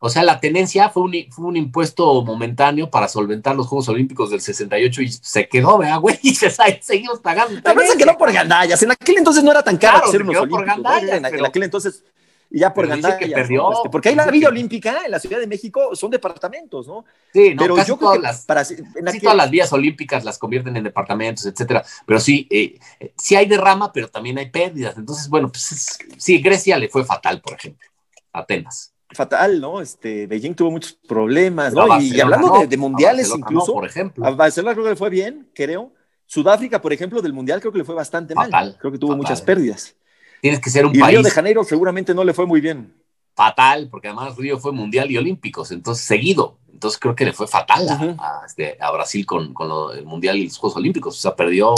[0.00, 4.30] O sea, la tenencia fue un, fue un impuesto momentáneo para solventar los Juegos Olímpicos
[4.30, 6.18] del 68 y se quedó, ¿verdad, güey?
[6.22, 7.60] Y se, seguimos pagando.
[7.62, 8.82] Verdad se quedó por gandallas.
[8.82, 10.66] En aquel entonces no era tan caro Claro, hacer unos por olímpicos.
[10.76, 10.82] ¿no?
[10.90, 12.04] gandallas, En, aquel entonces,
[12.50, 13.18] y ya por gandallas.
[13.18, 13.70] que perdió.
[13.72, 17.04] Este, porque ahí la Villa que- Olímpica en la Ciudad de México son departamentos, ¿no?
[17.32, 19.72] Sí, no, Pero casi yo creo todas que las, para, en casi todas las vías
[19.72, 21.84] olímpicas las convierten en departamentos, etcétera.
[22.06, 24.96] Pero sí, eh, eh, sí hay derrama, pero también hay pérdidas.
[24.96, 27.86] Entonces, bueno, pues es- sí, Grecia le fue fatal, por ejemplo.
[28.32, 28.92] Atenas.
[29.10, 29.80] Fatal, ¿no?
[29.80, 32.00] Este, Beijing tuvo muchos problemas, ¿no?
[32.00, 34.24] Y, hablando no, de, mundiales incluso, no, por ejemplo.
[34.26, 35.92] a Barcelona creo que le fue bien, creo.
[36.26, 38.76] Sudáfrica, por ejemplo, del mundial creo que le fue bastante Fatal, mal.
[38.78, 39.16] Creo que tuvo fatal.
[39.22, 39.96] muchas pérdidas.
[40.42, 42.94] Tienes que ser un Y país Río de Janeiro seguramente no le fue muy bien.
[43.34, 46.58] fatal, porque además Río fue mundial y olímpicos, entonces seguido.
[46.72, 50.04] Entonces creo que le fue fatal a, a, este, a Brasil con, con lo- el
[50.04, 51.16] mundial y los Juegos Olímpicos.
[51.16, 51.74] O sea, perdió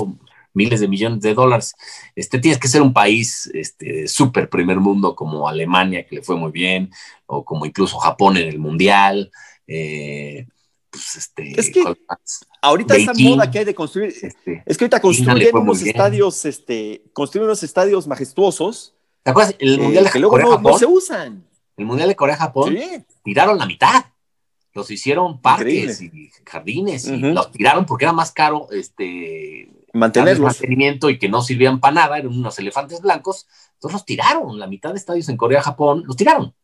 [0.54, 1.74] miles de millones de dólares.
[2.16, 6.36] Este, tienes que ser un país este, súper primer mundo como Alemania, que le fue
[6.36, 6.90] muy bien,
[7.26, 9.30] o como incluso Japón en el mundial.
[9.66, 10.46] eh,
[10.90, 11.84] pues, este, Es que-.
[12.62, 13.30] Ahorita esa Beijing.
[13.36, 15.94] moda que hay de construir, Este, es que ahorita construyen unos bien.
[15.96, 19.54] estadios, este, construyen unos estadios majestuosos ¿Te acuerdas?
[19.58, 21.44] El eh, mundial de que luego no, Corea-Japón, no se usan.
[21.76, 24.04] el mundial de Corea-Japón, Sí, tiraron la mitad.
[24.72, 30.46] Los hicieron parques y jardines y los tiraron porque era más caro este mantenerlos.
[30.46, 33.46] mantenimiento y que no sirvían para nada, eran unos elefantes blancos.
[33.74, 36.54] Entonces los tiraron, la mitad de estadios en Corea, Japón, los tiraron.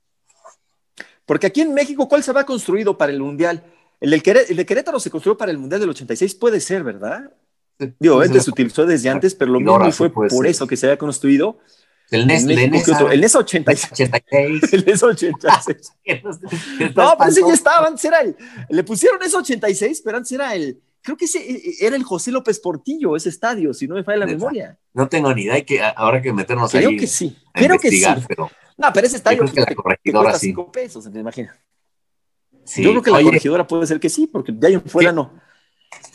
[1.25, 3.65] Porque aquí en México, ¿cuál se va construido para el mundial?
[4.01, 6.85] El, del Queré- el de Querétaro se construyó para el mundial del 86, puede ser,
[6.85, 7.33] ¿verdad?
[7.99, 10.47] Digo, obviamente se utilizó desde antes, pero lo mismo fue por ser.
[10.47, 11.59] eso que se había construido.
[12.11, 13.11] El NES, el NES, ¿qué otro?
[13.11, 13.93] El NES 86.
[13.93, 14.73] 86.
[14.73, 15.93] El NES 86.
[16.95, 18.37] No, pero ese ya estaba, antes era el,
[18.69, 22.33] le pusieron ese 86, pero antes era el, creo que ese eh, era el José
[22.33, 24.77] López Portillo, ese estadio, si no me falla la memoria.
[24.93, 27.79] No tengo ni idea, hay que, ahora que meternos Creo ahí que sí, a creo
[27.79, 27.97] que sí.
[27.97, 30.47] investigar, pero No, pero ese estadio creo que la corregidora cuesta sí.
[30.49, 31.51] cinco pesos, me imagino.
[32.65, 32.83] sí.
[32.83, 35.11] Yo creo que la Oye, corregidora puede ser que sí, porque de ahí en fuera
[35.11, 35.17] Sí.
[35.17, 35.33] no.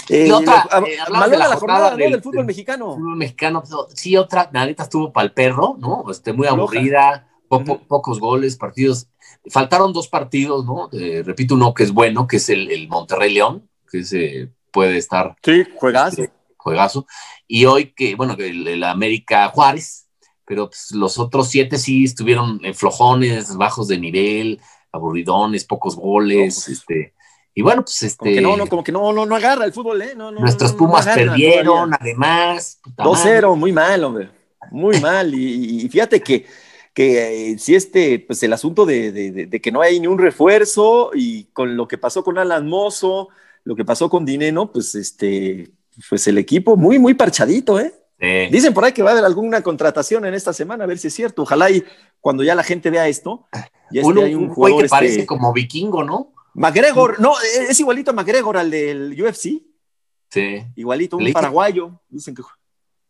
[0.10, 0.98] Eh, Y otra, eh,
[1.30, 2.96] de la la jornada, del- del fútbol del- mexicano.
[2.96, 6.04] fútbol mexicano, sí, otra, la neta estuvo para el perro, ¿no?
[6.12, 9.08] Este, muy aburrida, pocos goles, partidos.
[9.50, 10.90] Faltaron dos partidos, ¿no?
[10.92, 14.98] Eh, repito, uno que es bueno, que es el, el Monterrey León, que se puede
[14.98, 16.22] estar Sí, juegazo.
[16.24, 17.06] este, juegazo.
[17.48, 20.08] Y hoy que, bueno, que el, el América Juárez,
[20.46, 24.60] pero pues, los otros siete sí estuvieron en flojones, bajos de nivel,
[24.92, 27.14] aburridones, pocos goles, No, pues, este.
[27.54, 28.18] Y bueno, pues este.
[28.18, 30.14] Como que no, no, como que no, no, no agarra el fútbol, ¿eh?
[30.16, 32.80] No, no, nuestros Pumas agarra perdieron, además.
[32.82, 33.42] puta madre.
[33.42, 34.30] 2-0, muy mal, hombre.
[34.72, 35.34] Muy mal.
[35.36, 36.46] Y, y fíjate que,
[36.94, 40.08] que eh, si este, pues el asunto de, de- de- de que no hay ni
[40.08, 43.30] un refuerzo y con lo que pasó con Alan Mozo,
[43.64, 45.72] lo que pasó con Dineno, pues este,
[46.10, 47.94] pues el equipo muy, muy parchadito, ¿eh?
[48.20, 48.48] Sí.
[48.52, 51.08] Dicen por ahí que va a haber alguna contratación en esta semana, a ver si
[51.08, 51.42] es cierto.
[51.42, 51.84] Ojalá y
[52.20, 53.48] cuando ya la gente vea esto,
[53.92, 54.84] ya Uno, ahí un un jugador.
[54.84, 56.34] que parece este, como vikingo, ¿no?
[56.54, 57.34] McGregor, no,
[57.68, 59.64] es igualito a McGregor al del UFC,
[60.30, 60.64] Sí.
[60.76, 62.00] igualito, un Le paraguayo.
[62.10, 62.44] Dicen que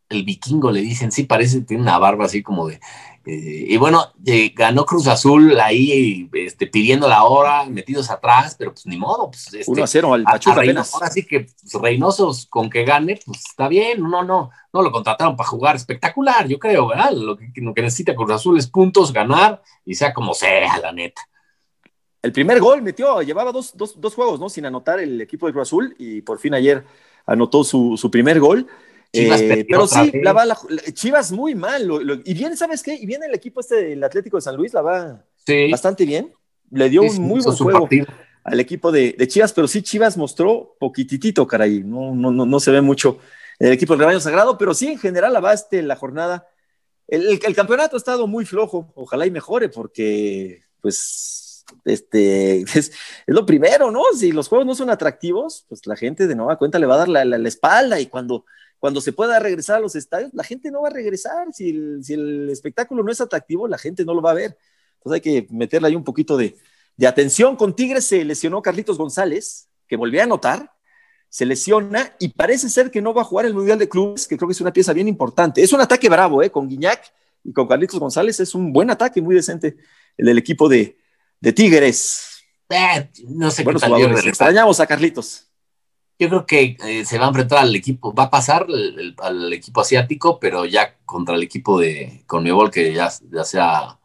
[0.09, 2.79] El vikingo le dicen, sí, parece, tiene una barba así como de.
[3.25, 8.71] Eh, y bueno, eh, ganó Cruz Azul ahí este, pidiendo la hora, metidos atrás, pero
[8.73, 9.29] pues ni modo.
[9.31, 10.61] Pues, este, 1 a 0 al a- a Pachuca.
[10.93, 14.01] Ahora sí que pues, Reynosos con que gane, pues está bien.
[14.01, 17.11] No, no, no lo contrataron para jugar espectacular, yo creo, ¿verdad?
[17.11, 20.91] Lo que, lo que necesita Cruz Azul es puntos, ganar y sea como sea, la
[20.91, 21.21] neta.
[22.21, 24.47] El primer gol metió, llevaba dos, dos, dos juegos, ¿no?
[24.49, 26.83] Sin anotar el equipo de Cruz Azul y por fin ayer
[27.25, 28.67] anotó su, su primer gol.
[29.13, 30.57] Chivas Eh, pero sí, la va la-
[30.93, 31.85] Chivas muy mal.
[31.85, 32.93] lo- lo- y bien, ¿sabes qué?
[32.95, 35.69] Y viene el equipo este, el Atlético de San Luis, la va Sí.
[35.69, 36.31] bastante bien.
[36.71, 38.05] Le dio Sí, un muy buen juego partido.
[38.45, 41.83] al equipo de, de Chivas, pero sí Chivas mostró poquititito, caray.
[41.83, 43.17] No, no, no, no se ve mucho
[43.59, 46.47] el equipo del rebaño sagrado, pero sí en general la va este, la jornada.
[47.07, 48.93] El, el- el campeonato ha estado muy flojo.
[48.95, 52.91] Ojalá y mejore, porque pues este es, es
[53.27, 54.03] lo primero, ¿no?
[54.17, 56.99] Si los juegos no son atractivos, pues la gente de nueva cuenta le va a
[56.99, 58.45] dar la, la- la espalda y cuando,
[58.81, 61.53] cuando se pueda regresar a los estadios, la gente no va a regresar.
[61.53, 64.57] Si el, si el espectáculo no es atractivo, la gente no lo va a ver.
[64.95, 66.57] Entonces hay que meterle ahí un poquito de,
[66.97, 67.55] de atención.
[67.55, 70.71] Con Tigres se lesionó Carlitos González, que volvió a anotar,
[71.29, 74.35] se lesiona y parece ser que no va a jugar el Mundial de Clubes, que
[74.35, 75.61] creo que es una pieza bien importante.
[75.61, 76.49] Es un ataque bravo, ¿eh?
[76.49, 77.03] Con Guiñac
[77.43, 79.77] y con Carlitos González es un buen ataque, muy decente,
[80.17, 80.97] el del equipo de,
[81.39, 82.43] de Tigres.
[82.67, 83.99] Eh, no sé Buenos qué tal.
[83.99, 84.25] Jugadores.
[84.25, 85.50] Extrañamos a Carlitos.
[86.21, 89.15] Yo creo que eh, se va a enfrentar al equipo, va a pasar el- el-
[89.19, 93.97] al equipo asiático, pero ya contra el equipo de Conmebol, que ya, ya sea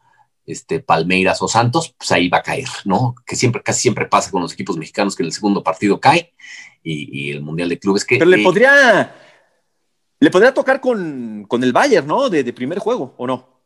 [0.47, 3.15] este, Palmeiras o Santos, pues ahí va a caer, ¿no?
[3.27, 6.33] Que siempre, casi siempre pasa con los equipos mexicanos que en el segundo partido cae
[6.83, 8.17] y, y el Mundial de Clubes que...
[8.17, 9.15] Pero le eh, podría,
[10.21, 12.31] le podría tocar con, con el Bayern, ¿no?
[12.31, 13.61] De, de primer juego, ¿o no?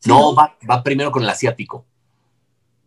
[0.00, 1.86] Sí, no, va, va primero con el asiático.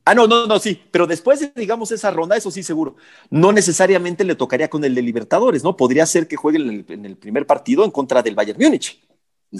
[0.05, 2.97] Ah, no, no, no, sí, pero después de, digamos, esa ronda, eso sí, seguro,
[3.29, 5.77] no necesariamente le tocaría con el de Libertadores, ¿no?
[5.77, 9.01] Podría ser que juegue en el, en el primer partido en contra del Bayern Múnich.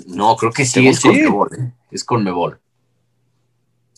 [0.08, 1.08] No, creo que sí es sí.
[1.08, 1.72] Conmebol, ¿eh?
[1.92, 2.60] es Conmebol.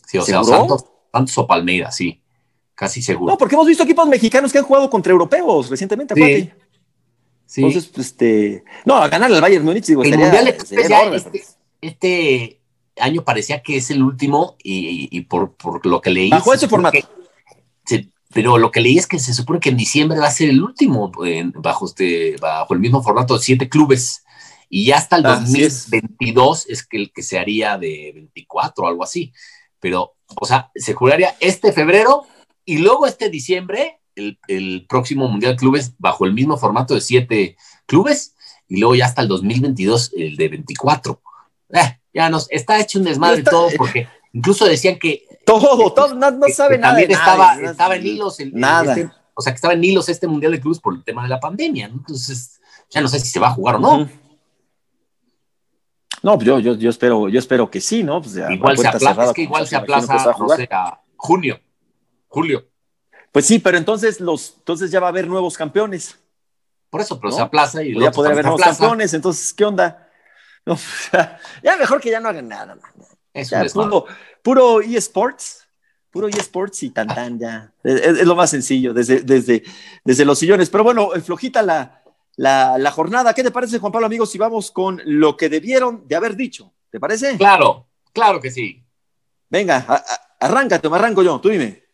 [0.06, 0.44] Sí, o sea.
[0.44, 2.22] Santos, Santos o Palmeiras, sí,
[2.74, 3.32] casi seguro.
[3.32, 6.54] No, porque hemos visto equipos mexicanos que han jugado contra europeos recientemente, Sí, acuérdate.
[7.46, 7.60] sí.
[7.62, 11.16] Entonces, pues, este, no, a ganar al Bayern Múnich, digo, el estaría- Mundial sería enorme,
[11.16, 11.44] este,
[11.80, 12.60] este
[12.98, 16.30] año parecía que es el último y, y por, por lo que leí.
[16.30, 16.98] Bajo se ese formato.
[17.84, 20.50] se- pero lo que leí es que se supone que en diciembre va a ser
[20.50, 21.10] el último
[21.54, 24.24] bajo, este, bajo el mismo formato de siete clubes.
[24.68, 25.88] Y ya hasta el es.
[25.90, 26.86] 2022 es.
[26.86, 29.32] que el que se haría de 24 o algo así.
[29.80, 32.26] Pero, o sea, se jugaría este febrero
[32.64, 37.00] y luego este diciembre el, el próximo Mundial de Clubes bajo el mismo formato de
[37.00, 37.56] siete
[37.86, 38.34] clubes
[38.68, 41.22] y luego ya hasta el 2022 el de 24.
[41.70, 46.14] Eh, ya nos está hecho un desmadre Está- todo porque incluso decían que Todo, todo,
[46.14, 46.94] no, no que- sabe que nada.
[46.94, 48.92] también estaba, nada, estaba en hilos el, Nada.
[48.96, 51.28] este- o sea que estaba en hilos este mundial de clubes por el tema de
[51.28, 51.96] la pandemia, ¿no?
[51.96, 54.08] Entonces ya no sé si se va a jugar o no.
[56.22, 58.20] No, pues yo, yo, yo espero, yo espero que sí, ¿no?
[58.22, 60.58] Pues ya, igual se aplaza, cerrada, es que pues, igual se aplaza, a no jugar.
[60.58, 61.60] sé, a junio,
[62.28, 62.66] julio.
[63.30, 66.18] Pues sí, pero entonces los, entonces ya va a haber nuevos campeones.
[66.88, 67.36] Por eso, pero ¿No?
[67.36, 70.05] se aplaza y O ya podría haber nuevos campeones, entonces, ¿qué onda?
[70.66, 72.90] No, o sea, ya mejor que ya no hagan nada, man.
[73.32, 74.06] Es Ya, puro,
[74.42, 75.66] puro eSports,
[76.10, 77.72] puro eSports y tan tan ya.
[77.84, 79.62] Es, lo más sencillo, desde, desde,
[80.04, 80.70] desde los sillones.
[80.70, 82.02] Pero bueno, eh, flojita la,
[82.36, 83.32] la, la jornada.
[83.34, 86.72] ¿Qué te parece, Juan Pablo, amigos, si vamos con lo que debieron de haber dicho?
[86.90, 87.36] ¿Te parece?
[87.36, 88.82] Claro, claro que sí.
[89.48, 91.84] Venga, a- a- arráncate, me arranco yo, tú dime.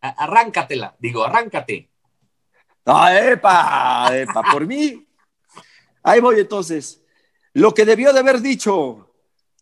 [0.00, 1.90] A- Arráncatela, digo, arráncate.
[2.86, 5.04] Ah, epa, epa, por mí.
[6.04, 7.02] Ahí voy entonces.
[7.56, 9.10] Lo que debió de haber dicho,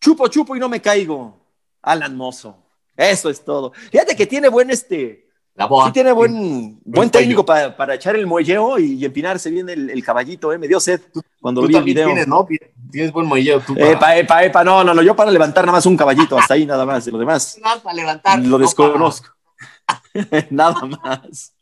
[0.01, 1.37] chupo, chupo y no me caigo.
[1.81, 2.57] Alan Mozo.
[2.97, 3.71] Eso es todo.
[3.91, 5.85] Fíjate que tiene buen este, La boa.
[5.87, 9.89] Sí tiene buen, buen técnico para, para echar el muelleo y, y empinarse bien el,
[9.89, 10.57] el caballito, ¿eh?
[10.57, 10.99] Me dio sed
[11.39, 12.05] cuando Tú vi el video.
[12.07, 12.45] tienes, ¿no?
[12.91, 13.73] Tienes buen muelleo tú.
[13.75, 16.53] para- Epa, epa, epa, no, no, no, yo para levantar nada más un caballito, hasta
[16.55, 18.39] ahí nada más, de lo demás Nada más para levantar.
[18.39, 19.27] lo no desconozco.
[20.49, 21.53] nada más.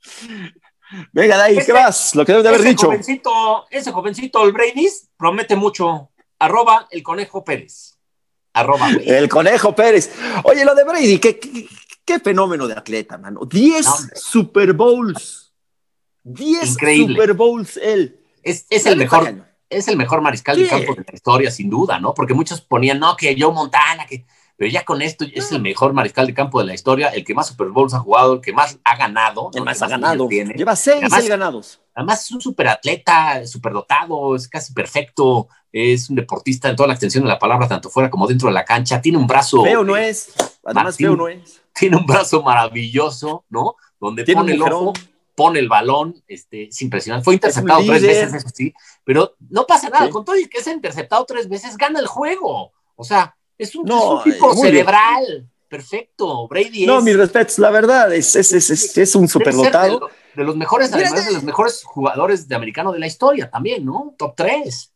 [1.12, 2.16] Venga, Dai, Ese- ¿qué más?
[2.16, 2.86] Lo que debe de haber ese dicho.
[2.88, 6.10] Jovencito, ese jovencito, el Brady's, promete mucho.
[6.40, 7.98] Arroba el conejo Pérez.
[8.54, 8.90] Arroba.
[9.04, 10.12] El conejo Pérez.
[10.44, 11.68] Oye, lo de Brady, qué, qué,
[12.06, 13.42] qué fenómeno de atleta, mano.
[13.46, 13.92] 10 No.
[14.16, 15.54] Super Bowls.
[16.24, 17.16] 10 Increíble.
[17.16, 18.20] Super Bowls él.
[18.44, 20.64] Es, es el mejor, es el mejor mariscal Sí.
[20.64, 22.14] de campo de la historia, sin duda, ¿no?
[22.14, 24.26] Porque muchos ponían, no, que Joe Montana, que.
[24.56, 27.34] Pero ya con esto es el mejor mariscal de campo de la historia, el que
[27.34, 29.50] más Super Bowls ha jugado, el que más ha ganado.
[29.54, 29.66] El ¿no?
[29.66, 30.28] más Que ha ganado.
[30.28, 30.54] tiene.
[30.54, 31.82] Lleva 6 Además- ganados.
[31.96, 37.24] Además es un superatleta, superdotado, es casi perfecto, es un deportista en toda la extensión
[37.24, 39.98] de la palabra, tanto fuera como dentro de la cancha, tiene un brazo, Feo no
[39.98, 40.32] es.
[40.64, 41.08] Además, Martín.
[41.08, 41.62] feo no es.
[41.74, 43.76] tiene un brazo maravilloso, ¿no?
[44.00, 44.94] Donde Tiene pone el ojo,
[45.36, 47.26] pone el balón, este, es impresionante.
[47.26, 50.12] Fue interceptado tres veces, eso sí, pero no pasa nada, Sí.
[50.12, 52.72] con todo y que es interceptado tres veces, gana el jugo.
[52.96, 54.66] O sea, es un, No, es un tipo eh, bien.
[54.68, 56.48] cerebral, perfecto.
[56.48, 60.00] Brady No, es, mis respetos, la verdad, es, es, es, es, un de, superdotado.
[60.02, 63.86] lo- de los mejores, además de los mejores jugadores de americano de la historia también,
[63.86, 64.14] ¿no?
[64.18, 64.93] Top 3.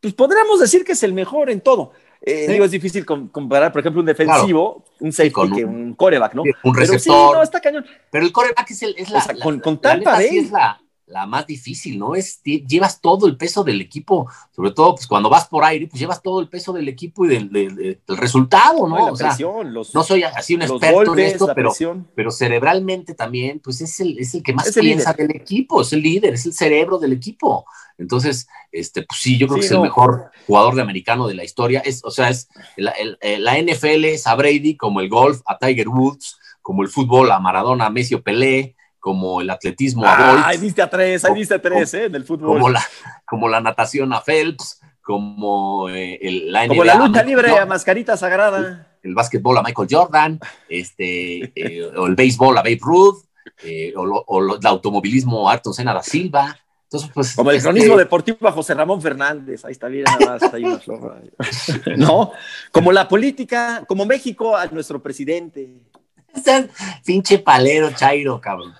[0.00, 1.92] Pues podríamos decir que es el mejor en todo.
[2.20, 2.52] Eh, Sí.
[2.52, 5.94] Digo, es difícil com- comparar, por ejemplo, un defensivo, un safety, con un- que un
[5.94, 6.42] coreback, ¿no?
[6.42, 7.36] Un Pero sí, receptor.
[7.36, 7.86] no, está cañón.
[8.10, 10.38] Pero el coreback es, el, es la, O sea, la- con- Tampa neta sí Bay.
[10.38, 12.14] es la, la más difícil, ¿no?
[12.14, 15.98] Es, llevas todo el peso del equipo, sobre todo pues cuando vas por aire, pues
[15.98, 18.96] llevas todo el peso del equipo y del, del- del- del resultado, ¿no?
[18.98, 22.08] No, O sea, presión, los, no soy así un experto golpes, en esto, pero, presión.
[22.14, 25.28] pero cerebralmente también, pues es el, es el que más el piensa líder.
[25.28, 27.64] del equipo, es el líder, es el cerebro del equipo.
[27.96, 31.34] Entonces, este, pues sí, yo creo Sí, que es el mejor jugador de americano de
[31.34, 31.80] la historia.
[31.80, 35.58] Es, o sea, es la, el- la NFL es a Brady, como el golf a
[35.58, 40.16] Tiger Woods, como el fútbol a Maradona, a Messi o Pelé, como el atletismo a
[40.16, 42.04] Bolt, Ah, ahí diste a tres, ahí diste a tres, ¿eh?
[42.06, 42.54] En el fútbol.
[42.58, 42.82] como la,
[43.26, 47.58] como la natación a Phelps, como eh, el, la Como NBA la a lucha libre
[47.58, 48.86] a mascarita sagrada.
[49.02, 53.24] el básquetbol a Michael Jordan, este, eh, o el béisbol a Babe Ruth,
[53.64, 56.58] eh, o, lo- o lo- el automovilismo a Ayrton Senna da Silva.
[56.84, 59.62] Entonces, pues, Como el este, cronismo deportivo a José Ramón Fernández.
[59.64, 60.54] Ahí está bien, nada más.
[60.54, 61.22] Ahí una flor.
[61.98, 62.32] No,
[62.72, 65.82] como la política, como México a nuestro presidente.
[67.04, 68.74] Pinche palero, Chairo, cabrón.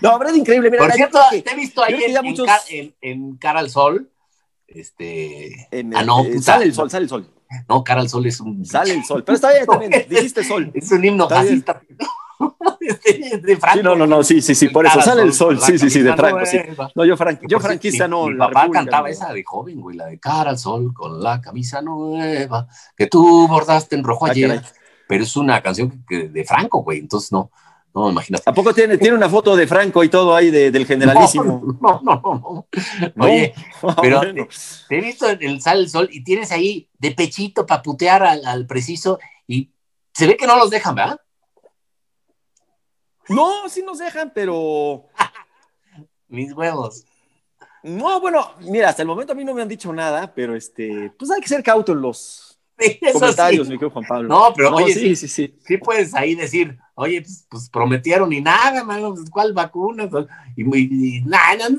[0.00, 0.70] No, Brady, increíble.
[0.70, 4.10] Mira, Por cierto, que te he visto ahí en, muchos- en- en Cara al Sol.
[4.66, 5.68] Este.
[5.70, 6.42] en- ah, no, eh, puta.
[6.42, 7.30] sale el sol, sale el sol.
[7.68, 8.64] No, Cara al Sol es un.
[8.64, 9.22] Sale el sol.
[9.24, 9.92] Pero está bien también.
[10.08, 10.70] Dijiste sol.
[10.74, 11.82] Es un himno fascista.
[12.80, 13.78] de, de Franco.
[13.78, 15.60] Sí, no, no, no, sí, sí, sí, por eso sale el sol.
[15.60, 16.56] Sí, sí, sí, de Franco, sí.
[16.66, 16.90] nueva.
[16.94, 18.26] No, yo, fran- yo franquista no.
[18.26, 21.40] Mi, papá República cantaba esa de joven, güey, la de cara al sol con la
[21.40, 24.48] camisa nueva que tú bordaste en rojo Ah, ayer.
[24.48, 24.64] caray.
[25.06, 27.50] Pero es una canción que- que- de Franco, güey, entonces no,
[27.94, 28.42] no, imagínate.
[28.48, 31.62] ¿A poco tiene, tiene una foto de Franco y todo ahí de- del generalísimo?
[31.80, 32.66] No, no, no,
[33.16, 33.24] no.
[33.24, 33.54] Oye,
[34.00, 34.48] pero bueno.
[34.88, 38.22] te he visto en el Sal el Sol y tienes ahí de pechito para putear
[38.22, 39.70] al, al preciso y
[40.14, 41.20] se ve que no los dejan, ¿verdad?
[43.28, 45.06] No, sí nos dejan, pero.
[46.28, 47.04] Mis huevos.
[47.82, 51.12] No, bueno, mira, hasta el momento a mí no me han dicho nada, pero este,
[51.18, 53.78] pues hay que ser cautos los eso comentarios, sí.
[53.78, 54.28] mi Juan Pablo.
[54.28, 55.54] No, pero oye, sí, sí, sí.
[55.66, 60.08] sí puedes ahí decir, oye, pues, pues prometieron y nada, mano, pues, ¿cuál vacuna?
[60.56, 61.78] Y, y- y nada, no,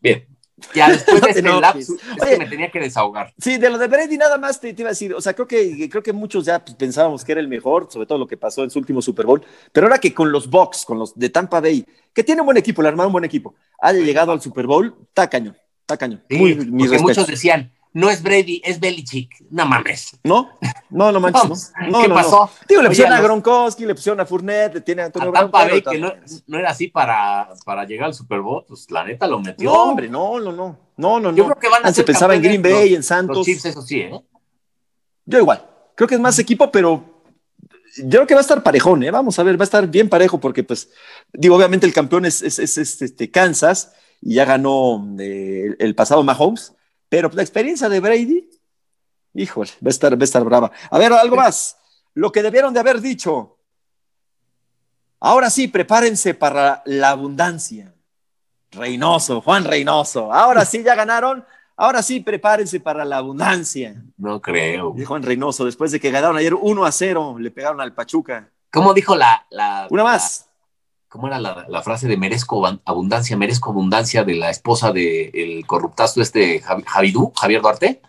[0.00, 0.26] Bien,
[0.74, 2.32] ya después de te este lapsus, es Oye.
[2.32, 3.32] que me tenía que desahogar.
[3.38, 5.46] Sí, de lo de Brady nada más te, te iba a decir, o sea, creo
[5.46, 8.36] que, creo que muchos ya pues, pensábamos que era el mejor, sobre todo lo que
[8.36, 11.30] pasó en su último Super Bowl, pero ahora que con los Bucks, con los de
[11.30, 14.40] Tampa Bay, que tiene un buen equipo, le armaron un buen equipo, haya llegado al
[14.40, 16.22] Super Bowl, está cañón, está cañón.
[16.28, 19.36] Sí, Muy, porque muchos decían, no es Brady, es Belichick.
[19.50, 20.18] No mames.
[20.24, 20.50] ¿No?
[20.90, 21.88] No, no manches, no.
[21.90, 22.14] No, ¿Qué no, no.
[22.14, 22.50] pasó?
[22.68, 25.30] Digo, le pusieron a a los- Gronkowski, le pusieron a Fournette, le tiene a Antonio
[25.30, 25.98] A Tampa Brown, Bay, que
[26.46, 29.72] no, era así para, para llegar al Super Bowl, pues la neta lo metió.
[29.72, 30.78] No, hombre, no, no, no.
[30.96, 33.06] No, no, Yo creo que van a Antes ser pensaba en Green Bay, en Los
[33.06, 33.44] Santos.
[33.46, 34.20] Chiefs, eso sí, ¿eh?
[35.24, 35.64] Yo igual.
[35.94, 37.22] Creo que es más equipo, pero
[37.96, 39.10] yo creo que va a estar parejón, ¿eh?
[39.10, 40.90] Vamos a ver, va a estar bien parejo porque, pues,
[41.32, 45.94] digo, obviamente el campeón es, es, es, es, este, Kansas y ya ganó eh, el
[45.94, 46.74] pasado Mahomes,
[47.14, 48.50] pero la experiencia de Brady,
[49.34, 50.72] híjole, va a estar, va a estar brava.
[50.90, 51.78] A ver, algo más.
[52.12, 53.56] Lo que debieron de haber dicho.
[55.20, 57.94] Ahora sí, prepárense para la abundancia.
[58.72, 60.32] Reynoso, Juan Reynoso.
[60.32, 61.44] Ahora sí, ya ganaron.
[61.76, 63.94] Ahora sí, prepárense para la abundancia.
[64.16, 64.92] No creo.
[65.06, 68.50] Juan Reynoso, después de que ganaron ayer 1 a 0, le pegaron al Pachuca.
[68.72, 69.46] ¿Cómo dijo la.
[69.50, 70.50] la Una más.
[71.14, 75.64] ¿Cómo era la, la frase de merezco abundancia, merezco abundancia de la esposa del el
[75.64, 78.02] corruptazo este Javi- Javidú, Javier Duarte?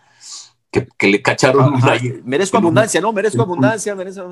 [0.72, 3.12] Que, que le cacharon una- Ajá, merezco abundancia, ¿no?
[3.12, 4.28] Merezco abundancia, merezco.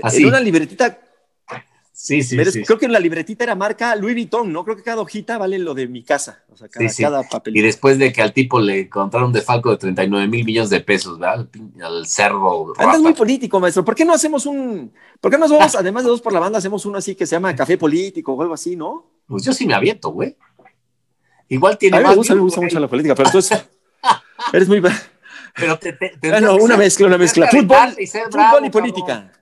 [0.00, 0.22] Así.
[0.22, 0.96] En una libretita
[2.00, 2.62] Sí, sí, sí.
[2.62, 4.62] Creo que en la libretita era marca Louis Vuitton, ¿no?
[4.62, 6.44] Creo que cada hojita vale lo de mi casa.
[6.48, 7.04] O sea, cada, sí,
[7.46, 10.78] Y después de que al tipo le encontraron de falco de 39 mil millones de
[10.78, 11.48] pesos, ¿verdad?
[11.82, 12.72] Al, cervo.
[12.78, 13.84] Andas muy político, maestro.
[13.84, 14.92] ¿Por qué no hacemos un.
[15.20, 17.34] ¿Por qué no hacemos, además de dos por la banda, hacemos uno así que se
[17.34, 19.10] llama Café Político o algo así, ¿no?
[19.26, 20.36] Pues yo sí me aviento, güey.
[21.48, 21.96] Igual tiene.
[21.96, 23.66] A mí me gusta, me gusta mucho la política, pero entonces.
[24.52, 24.80] eres muy.
[25.56, 27.48] Pero te, te, bueno, una mezcla, una mezcla.
[27.48, 27.96] Fútbol,
[28.30, 29.32] fútbol y política.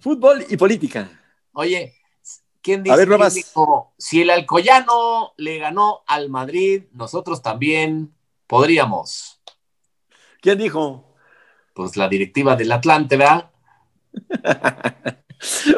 [0.00, 1.20] Fútbol y política.
[1.54, 1.94] Oye,
[2.60, 3.06] ¿quién dice?
[3.32, 8.12] dijo, si el Alcoyano le ganó al Madrid, nosotros también
[8.46, 9.40] podríamos.
[10.40, 11.14] ¿Quién dijo?
[11.72, 13.50] Pues la directiva del Atlante, ¿verdad?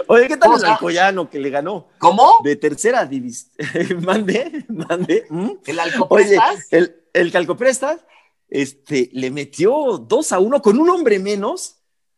[0.09, 1.89] Oye, ¿qué tal el Alcoyano que le ganó?
[1.99, 2.37] ¿Cómo?
[2.43, 3.53] De tercera división.
[4.03, 5.27] mande, mande.
[5.29, 5.51] ¿Mm?
[5.65, 6.55] ¿El Alcoprestas?
[6.55, 8.05] Oye, el, el Calcoprestas
[8.49, 11.77] este, le metió 2 a 1 con un hombre menos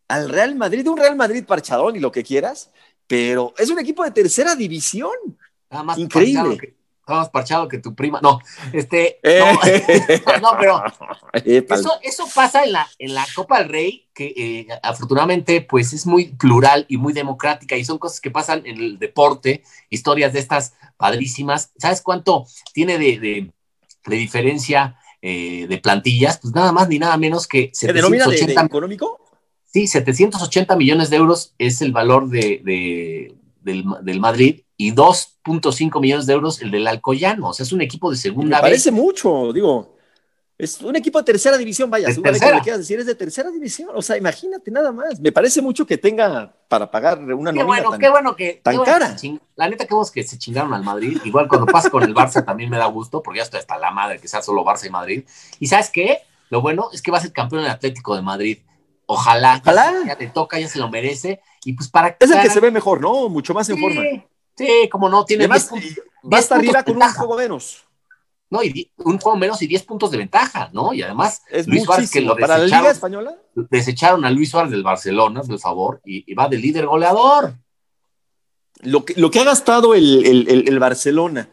[0.08, 2.72] al Real Madrid, un Real Madrid parchadón y lo que quieras,
[3.08, 5.10] pero es un equipo de tercera división.
[5.70, 6.34] Nada más Increíble.
[6.38, 6.78] Parchado que,
[7.14, 8.20] más parchado que tu prima.
[8.22, 8.38] No,
[8.72, 9.18] este.
[10.42, 10.82] No, pero
[12.02, 16.26] eso, pasa en la, en la Copa del Rey, que eh, afortunadamente, pues es muy
[16.26, 20.74] plural y muy democrática, y son cosas que pasan en el deporte, historias de estas
[20.96, 21.72] padrísimas.
[21.78, 23.50] ¿Sabes cuánto tiene de,
[24.06, 26.38] diferencia eh, de plantillas?
[26.38, 29.27] Pues nada más ni nada menos que 780 económico?
[29.72, 36.32] Sí, 780 millones de euros es el valor de, del, Madrid y 2.5 millones de
[36.32, 37.50] euros el del Alcoyano.
[37.50, 39.94] O sea, es un equipo de segunda Me parece mucho, digo.
[40.56, 43.48] Es un equipo de tercera división, vaya, según lo que quieras decir, es de tercera
[43.48, 43.90] división.
[43.94, 45.20] O sea, imagínate nada más.
[45.20, 48.82] Me parece mucho que tenga para pagar una qué bueno, tan, qué bueno que, tan
[48.82, 49.16] cara.
[49.54, 51.16] la neta, que vos que se chingaron al Madrid.
[51.24, 53.92] Igual cuando pasa con el Barça también me da gusto, porque ya estoy hasta la
[53.92, 55.24] madre que sea solo Barça y Madrid.
[55.60, 56.22] Y ¿sabes qué?
[56.50, 58.58] Lo bueno es que va a ser campeón el Atlético de Madrid.
[59.10, 59.94] Ojalá, Ojalá.
[60.06, 61.40] Ya, te toca, ya se lo merece.
[61.64, 63.30] Y pues para Es el que se ve mejor, ¿no?
[63.30, 64.02] Mucho más en forma.
[64.54, 65.70] Sí, como no, tiene más.
[65.72, 67.86] va a estar arriba con un juego menos.
[68.50, 70.92] No, y un juego menos y 10 puntos de ventaja, ¿no?
[70.92, 73.34] Y además, es Luis Suárez, que lo para la Liga Española.
[73.54, 77.54] Desecharon a Luis Suárez del Barcelona, por favor, y, va de líder goleador.
[78.82, 81.48] Lo que, lo que ha gastado el, Barcelona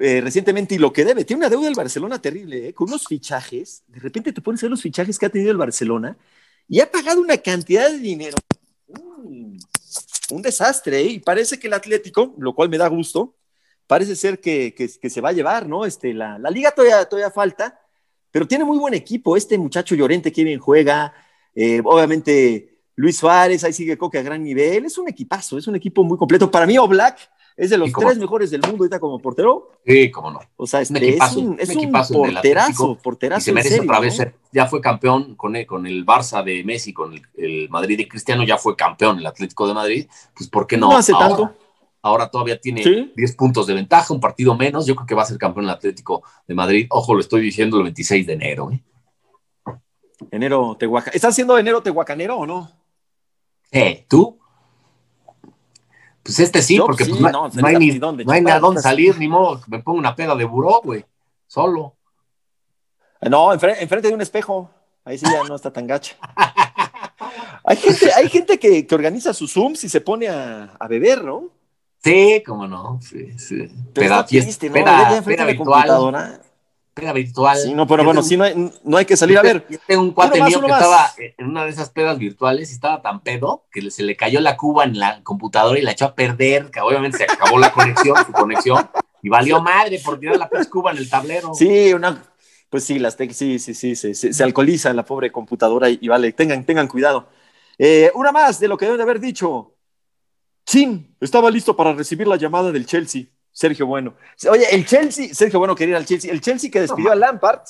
[0.00, 2.72] eh, recientemente y lo que debe, tiene una deuda el Barcelona terrible, ¿eh?
[2.72, 3.82] con unos fichajes.
[3.88, 6.16] De repente te pones a ver los fichajes que ha tenido el Barcelona
[6.68, 8.36] y ha pagado una cantidad de dinero.
[10.30, 11.04] un desastre, ¿eh?
[11.04, 13.36] y parece que el Atlético, lo cual me da gusto,
[13.86, 15.84] parece ser que, se va a llevar, ¿no?
[15.84, 17.80] Este, la, liga todavía, todavía falta,
[18.30, 19.36] pero tiene muy buen equipo.
[19.36, 21.14] Este muchacho Llorente que bien juega,
[21.54, 24.86] eh, obviamente Luis Suárez, ahí sigue Coque a gran nivel.
[24.86, 26.50] Es un equipazo, es un equipo muy completo.
[26.50, 27.18] Para mí, Oblak
[27.56, 29.70] es de los tres mejores del mundo ahorita como portero.
[29.86, 30.40] Sí, cómo no.
[30.56, 33.40] O sea, este, es un, es un, porterazo, porterazo.
[33.40, 36.64] Y se merece otra vez ser, ya fue campeón con el, con el Barça de
[36.64, 40.08] Messi, con el, Madrid de Cristiano, ya fue campeón el Atlético de Madrid.
[40.36, 40.90] Pues, ¿por qué no?
[40.90, 41.54] No hace tanto.
[42.02, 44.84] Ahora todavía tiene 10 puntos de ventaja, un partido menos.
[44.84, 46.86] Yo creo que va a ser campeón el Atlético de Madrid.
[46.90, 48.70] Ojo, lo estoy diciendo el 26 de enero.
[48.72, 48.82] ¿eh?
[50.30, 51.14] Enero Tehuacán.
[51.14, 52.70] ¿Estás haciendo enero Tehuacanero o no?
[53.70, 54.38] Eh, ¿tú?
[56.24, 59.28] Pues este sí, porque pues, no, hay ni, dónde, no hay a dónde salir, ni
[59.28, 61.04] modo, me pongo una peda de buró, güey,
[61.46, 61.96] solo.
[63.20, 64.70] Eh, no, enfrente, de un espejo,
[65.04, 66.16] ahí sí ya no está tan gacha.
[67.64, 71.50] hay gente, hay gente que, organiza sus Zooms y se pone a, beber, ¿no?
[72.02, 73.68] Sí, cómo no, sí, sí.
[73.92, 74.74] Peda, triste, ¿no?
[74.74, 76.40] peda, peda virtual
[76.94, 77.58] peda virtual.
[77.58, 79.66] Sí, no, pero bueno, sí, no hay, no hay que salir a ver.
[79.68, 83.02] Yo tengo un cuate mío que estaba en una de esas pedas virtuales y estaba
[83.02, 86.14] tan pedo que se le cayó la cuba en la computadora y la echó a
[86.14, 88.88] perder, que obviamente se acabó la conexión, su conexión,
[89.22, 91.52] y valió madre por tirar la cuba en el tablero.
[91.54, 92.22] Sí, una,
[92.70, 96.88] pues sí, las sí, sí, sí, se, alcoholiza la pobre computadora y, vale, tengan, tengan
[96.88, 97.28] cuidado.
[97.78, 99.76] Eh, una más de lo que deben de haber dicho.
[100.66, 103.26] Sí, estaba listo para recibir la llamada del Chelsea.
[103.54, 104.14] Sergio Bueno.
[104.50, 107.60] Oye, el Chelsea, Sergio Bueno quería ir al Chelsea, el Chelsea que despidió a Lampard,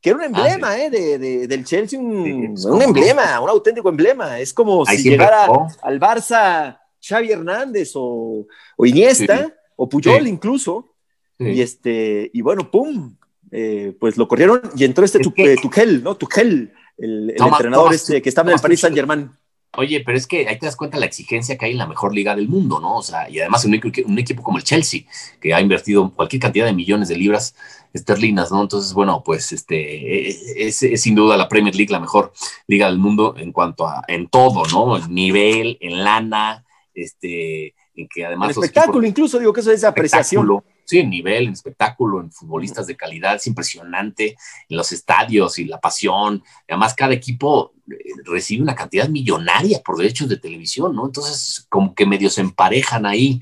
[0.00, 4.38] que era un ah, emblema eh, de, del Chelsea, un, emblema, un auténtico emblema.
[4.38, 5.48] Es como si llegara
[5.82, 8.46] al Barça Xavi Hernández o,
[8.78, 10.90] Iniesta o Puyol incluso.
[11.38, 13.16] Y este, y bueno, pum,
[13.50, 16.16] eh, pues lo corrieron y entró este eh, Tuchel, ¿no?
[16.16, 19.30] Tuchel, el, entrenador este que estaba en el Paris Saint Germain.
[19.76, 22.14] Oye, pero es que ahí te das cuenta la exigencia que hay en la mejor
[22.14, 22.96] liga del mundo, ¿no?
[22.96, 25.02] O sea, y además un, equipo como el Chelsea,
[25.40, 27.54] que ha invertido cualquier cantidad de millones de libras
[27.92, 28.62] esterlinas, ¿no?
[28.62, 32.32] Entonces, bueno, pues este es, sin duda la Premier League la mejor
[32.66, 34.96] liga del mundo en cuanto a en todo, ¿no?
[34.96, 36.64] En nivel, en lana,
[36.94, 38.56] este, en que además.
[38.56, 40.62] El espectáculo, incluso digo que eso es apreciación.
[40.84, 44.36] Sí, en nivel, en espectáculo, en futbolistas de calidad, es impresionante,
[44.68, 46.42] en los estadios y la pasión.
[46.68, 51.06] Además, cada equipo eh, recibe una cantidad millonaria por derechos de televisión, ¿no?
[51.06, 53.40] Entonces, como que medio se emparejan ahí.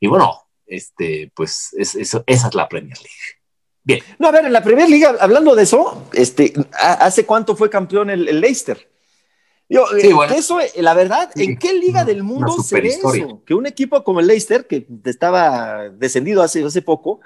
[0.00, 3.38] Y bueno, este, pues esa es la Premier League.
[3.88, 4.00] Bien.
[4.18, 8.10] No, a ver, en la Premier Liga, hablando de eso, este, ¿hace cuánto fue campeón
[8.10, 8.86] el, Leicester?
[9.68, 13.42] Yo, sí, eh, eso, eh, la verdad, ¿en qué liga del mundo se ve eso?
[13.44, 17.20] Que un equipo como el Leicester, que estaba descendido hace, hace poco,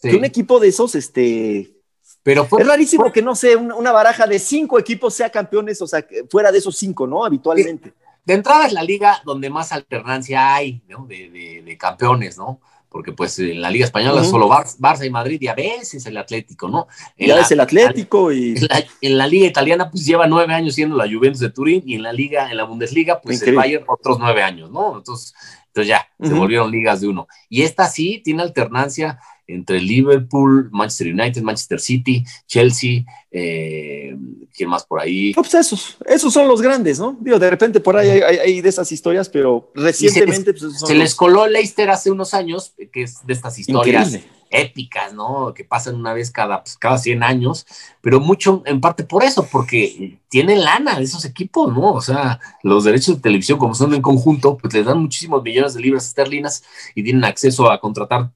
[0.00, 1.76] que un equipo de esos, este,
[2.22, 6.04] pero es rarísimo que no sé, una, baraja de cinco equipos sea campeones, o sea,
[6.30, 7.24] fuera de esos cinco, ¿no?
[7.24, 7.92] Habitualmente.
[8.24, 11.06] De, entrada es la liga donde más alternancia hay, ¿no?
[11.06, 12.60] de, de campeones, ¿no?
[12.92, 16.68] Porque pues en la Liga Española solo Barça y Madrid y a veces el Atlético,
[16.68, 16.86] ¿no?
[17.16, 18.54] ya es el Atlético y...
[19.00, 22.02] En la, Liga Italiana pues lleva nueve años siendo la Juventus de Turín y en
[22.02, 24.98] la Liga, en la Bundesliga pues el Bayern otros nueve años, ¿no?
[24.98, 25.34] Entonces,
[25.68, 27.26] entonces ya, se volvieron ligas de uno.
[27.48, 34.16] Y esta sí tiene alternancia entre Liverpool, Manchester United, Manchester City, Chelsea, eh,
[34.54, 35.32] ¿quién más por ahí?
[35.34, 37.16] Pues esos, esos son los grandes, ¿no?
[37.20, 40.56] Digo, de repente por ahí hay, de esas historias, pero recientemente...
[40.56, 44.18] Se, pues, les, coló Leicester hace unos años, que es de estas historias
[44.52, 45.54] épicas, ¿no?
[45.54, 47.66] Que pasan una vez cada, pues, cada 100 años,
[48.00, 51.92] pero mucho en parte por eso, porque tienen lana de esos equipos, ¿no?
[51.92, 55.74] O sea, los derechos de televisión, como son en conjunto, pues les dan muchísimos millones
[55.74, 56.62] de libras esterlinas
[56.94, 58.30] y tienen acceso a contratar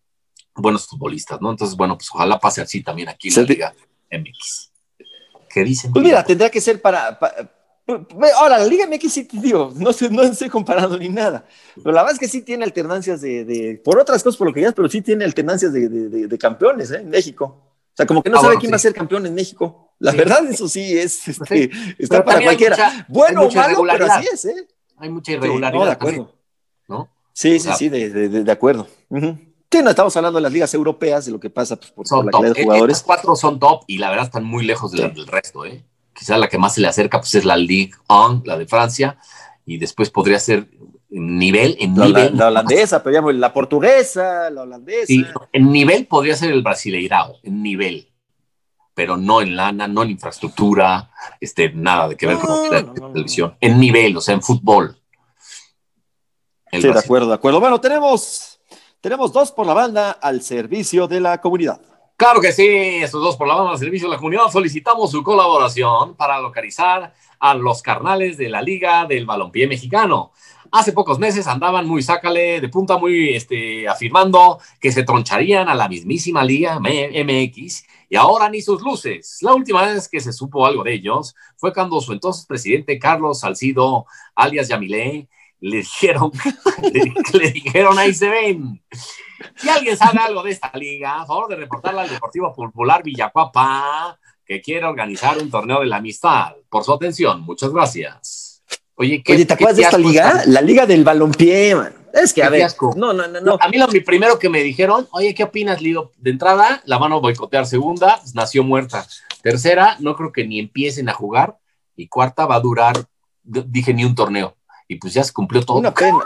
[0.56, 1.50] buenos futbolistas, ¿no?
[1.50, 3.74] Entonces, bueno, pues ojalá pase así también aquí en la Liga
[4.10, 4.70] MX.
[5.48, 5.92] ¿Qué dicen?
[5.92, 7.18] Pues mira, tendría que ser para,
[8.36, 11.46] ahora, la Liga MX sí, digo, no, estoy, no estoy comparando ni nada,
[11.76, 14.62] pero la verdad es que sí tiene alternancias de, por otras cosas, por lo que
[14.62, 17.00] ya, pero sí tiene alternancias de, campeones ¿eh?
[17.00, 17.62] en México.
[17.92, 19.94] O sea, como que no ah, sabe quién va a ser campeón en México.
[20.00, 23.06] La verdad, eso sí es, este, está para cualquiera.
[23.08, 24.68] bueno o malo, pero así es, ¿eh?
[24.98, 25.86] Hay mucha irregularidad.
[25.86, 26.34] de acuerdo.
[26.88, 27.08] ¿no?
[27.32, 28.86] Sí, sí, sí, de, acuerdo.
[29.70, 32.30] Sí, no estamos hablando de las ligas europeas, de lo que pasa pues, por, la
[32.30, 32.96] calidad de jugadores.
[32.98, 35.64] Los cuatro son top y la verdad están muy lejos del, resto.
[35.64, 35.84] ¿eh?
[36.12, 39.18] Quizás la que más se le acerca pues, es la Ligue 1, la de Francia,
[39.64, 40.68] y después podría ser
[41.10, 42.36] en nivel, en la, nivel.
[42.36, 45.06] La, holandesa, pero la portuguesa, la holandesa.
[45.06, 48.08] Sí, en nivel podría ser el brasileirao, en nivel,
[48.94, 51.10] pero no en lana, no en infraestructura,
[51.40, 53.56] este, nada de que ver con la televisión.
[53.60, 54.96] En nivel, o sea, en fútbol.
[56.72, 57.60] sí, de acuerdo, de acuerdo.
[57.60, 58.55] Bueno, tenemos
[59.00, 61.80] tenemos dos por la banda al servicio de la comunidad.
[62.16, 64.48] Claro que sí, estos dos por la banda al servicio de la comunidad.
[64.50, 70.32] Solicitamos su colaboración para localizar a los carnales de la Liga del Balompié Mexicano.
[70.72, 75.74] Hace pocos meses andaban muy sácale de punta, muy este, afirmando que se troncharían a
[75.74, 79.38] la mismísima Liga MX y ahora ni sus luces.
[79.42, 83.40] La última vez que se supo algo de ellos fue cuando su entonces presidente Carlos
[83.40, 85.28] Salcido, alias Yamilé,
[85.60, 86.30] le dijeron,
[87.32, 88.82] le, dijeron ahí se ven.
[89.56, 94.18] Si alguien sabe algo de esta liga, a favor de reportarla al Deportivo Popular Villacuapa,
[94.44, 96.54] que quiere organizar un torneo de la amistad.
[96.68, 98.62] Por su atención, muchas gracias.
[98.94, 100.42] Oye, ¿qué, ¿te acuerdas de esta liga?
[100.46, 101.92] La liga del balompié, man.
[102.14, 105.34] Es que, a ver, no, no, no, A mí lo primero que me dijeron, oye,
[105.34, 106.12] ¿qué opinas, Lido?
[106.16, 107.66] De entrada, la van a boicotear.
[107.66, 109.06] Segunda, nació muerta.
[109.42, 111.58] Tercera, no creo que ni empiecen a jugar.
[111.94, 113.04] Y cuarta, va a durar,
[113.42, 114.56] dije, ni un torneo
[114.88, 115.78] y pues ya se cumplió todo.
[115.78, 116.18] Una pena.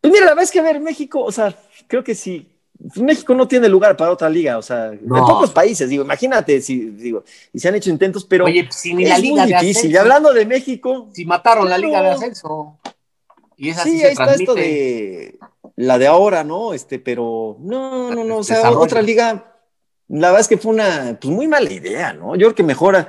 [0.00, 1.54] Pues mira, la verdad es que a ver, México, o sea,
[1.86, 2.50] creo que sí.
[2.96, 6.90] México no tiene lugar para otra liga, o sea, en pocos países, digo, imagínate si,
[6.90, 9.92] digo, y se han hecho intentos, pero Oye, si ni la liga muy difícil.
[9.92, 12.78] y hablando de México, si mataron la liga de ascenso.
[13.56, 15.38] Y es así sí, ahí está esto de
[15.76, 16.74] la de ahora, ¿no?
[16.74, 19.56] Este, pero no, no, no, o sea, otra liga,
[20.08, 22.34] la verdad es que fue una, pues muy mala idea, ¿no?
[22.34, 23.08] Yo creo que mejora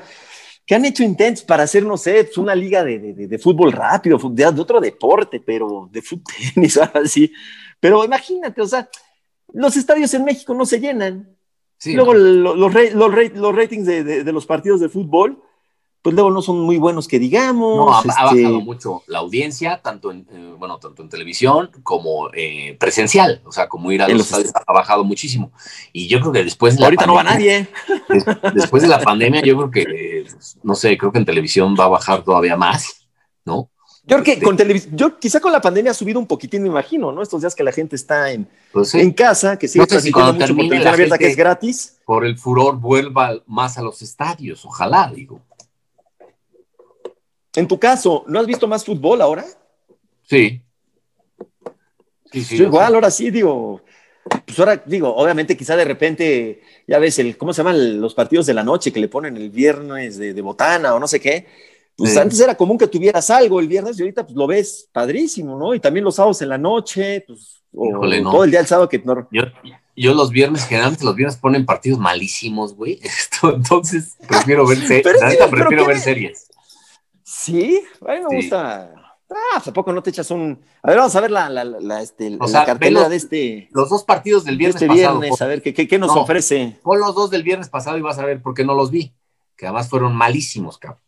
[0.65, 4.17] que han hecho intentos para hacer, no sé, pues, una liga de, de, fútbol rápido,
[4.17, 7.31] de, de, otro deporte, pero de fútbol tenis, así.
[7.79, 8.89] Pero imagínate, o sea,
[9.53, 11.35] los estadios en México no se llenan.
[11.85, 15.41] Luego los, los, los, ratings de, los partidos de fútbol
[16.05, 17.77] pues luego no son muy buenos que digamos.
[17.77, 22.29] No, ha, bajado este, mucho la audiencia, tanto en, eh, bueno, tanto en televisión como
[22.31, 25.51] eh, presencial, o sea, como ir a los estadios ha bajado muchísimo.
[25.91, 27.67] Y yo creo que después de la Ahorita no va nadie.
[28.53, 30.27] después de la pandemia, yo creo que,
[30.61, 33.07] no sé, creo que en televisión va a bajar todavía más,
[33.43, 33.71] ¿no?
[34.03, 36.61] Yo creo que este con televisión, yo quizá con la pandemia ha subido un poquitín,
[36.61, 37.23] me imagino, ¿no?
[37.23, 40.87] Estos días que la gente está en, pues en casa, que sigue no mucho por
[40.87, 41.97] abierta, que es gratis.
[42.05, 45.41] Por el furor vuelva más a los estadios, ojalá, digo.
[47.55, 49.45] En tu caso, ¿no has visto más fútbol ahora?
[50.23, 50.61] Sí.
[52.31, 53.81] sí, igual, ahora sí, digo,
[54.45, 58.45] pues ahora digo, obviamente quizá de repente, ya ves, el, ¿cómo se llaman los partidos
[58.45, 61.45] de la noche que le ponen el viernes de, botana o no sé qué?
[61.95, 65.57] Pues antes era común que tuvieras algo el viernes y ahorita pues lo ves padrísimo,
[65.57, 65.73] ¿no?
[65.73, 67.89] Y también los sábados en la noche, pues, o
[68.23, 69.25] todo el día el sábado que no.
[69.31, 69.43] Yo,
[69.95, 72.99] yo los viernes, generalmente los viernes ponen partidos malísimos, güey.
[73.43, 74.79] entonces prefiero ver,
[75.49, 76.49] prefiero ver series.
[77.45, 78.91] Sí, a mí me gusta.
[79.29, 80.59] Ah, ¿a poco no te echas un.?
[80.81, 83.69] A ver, vamos a ver la, la, la, este, la cartelera de este.
[83.71, 86.79] Los dos partidos del viernes, este viernes a ver qué, qué, nos ofrece.
[86.81, 89.13] Pon los dos del viernes pasado y vas a ver por qué no los vi.
[89.55, 90.99] Que además fueron malísimos, cabrón.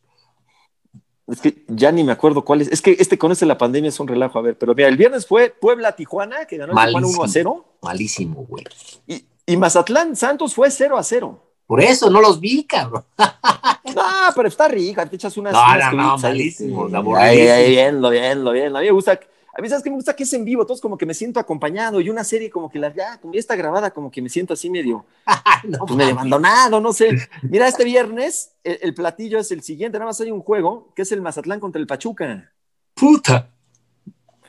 [1.27, 2.71] Es que ya ni me acuerdo cuál es.
[2.71, 4.39] Es que este con este la pandemia es un relajo.
[4.39, 7.65] A ver, pero mira, el viernes fue Puebla-Tijuana, que ganó Tijuana 1 a 0.
[7.81, 8.63] Malísimo, güey.
[9.07, 11.46] Y, y Mazatlán Santos fue 0 a 0.
[11.67, 13.03] Por eso no los vi, cabrón.
[13.17, 14.03] no,
[14.33, 15.51] pero está rico, te echas unas.
[15.51, 18.75] No, no, no, malísimos, Ahí, ahí, bien, lo bien, lo bien.
[18.75, 19.19] A mí me gusta.
[19.53, 20.15] A mí, ¿sabes qué me gusta?
[20.15, 22.77] Que es en vivo, todos como que me siento acompañado y una serie como que
[22.77, 25.03] la, ya, como ya está grabada, como que me siento así medio,
[25.63, 27.27] no, pues medio abandonado, no sé.
[27.41, 31.11] Mira, este viernes el, platillo es el siguiente, nada más hay un juego que es
[31.11, 32.53] el Mazatlán contra el Pachuca.
[32.93, 33.49] Puta.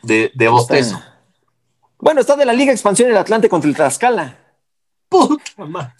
[0.02, 1.00] De, de bostezo.
[1.98, 4.38] Bueno, está de la Liga Expansión el Atlante contra el Tlaxcala.
[5.08, 5.94] Puta madre.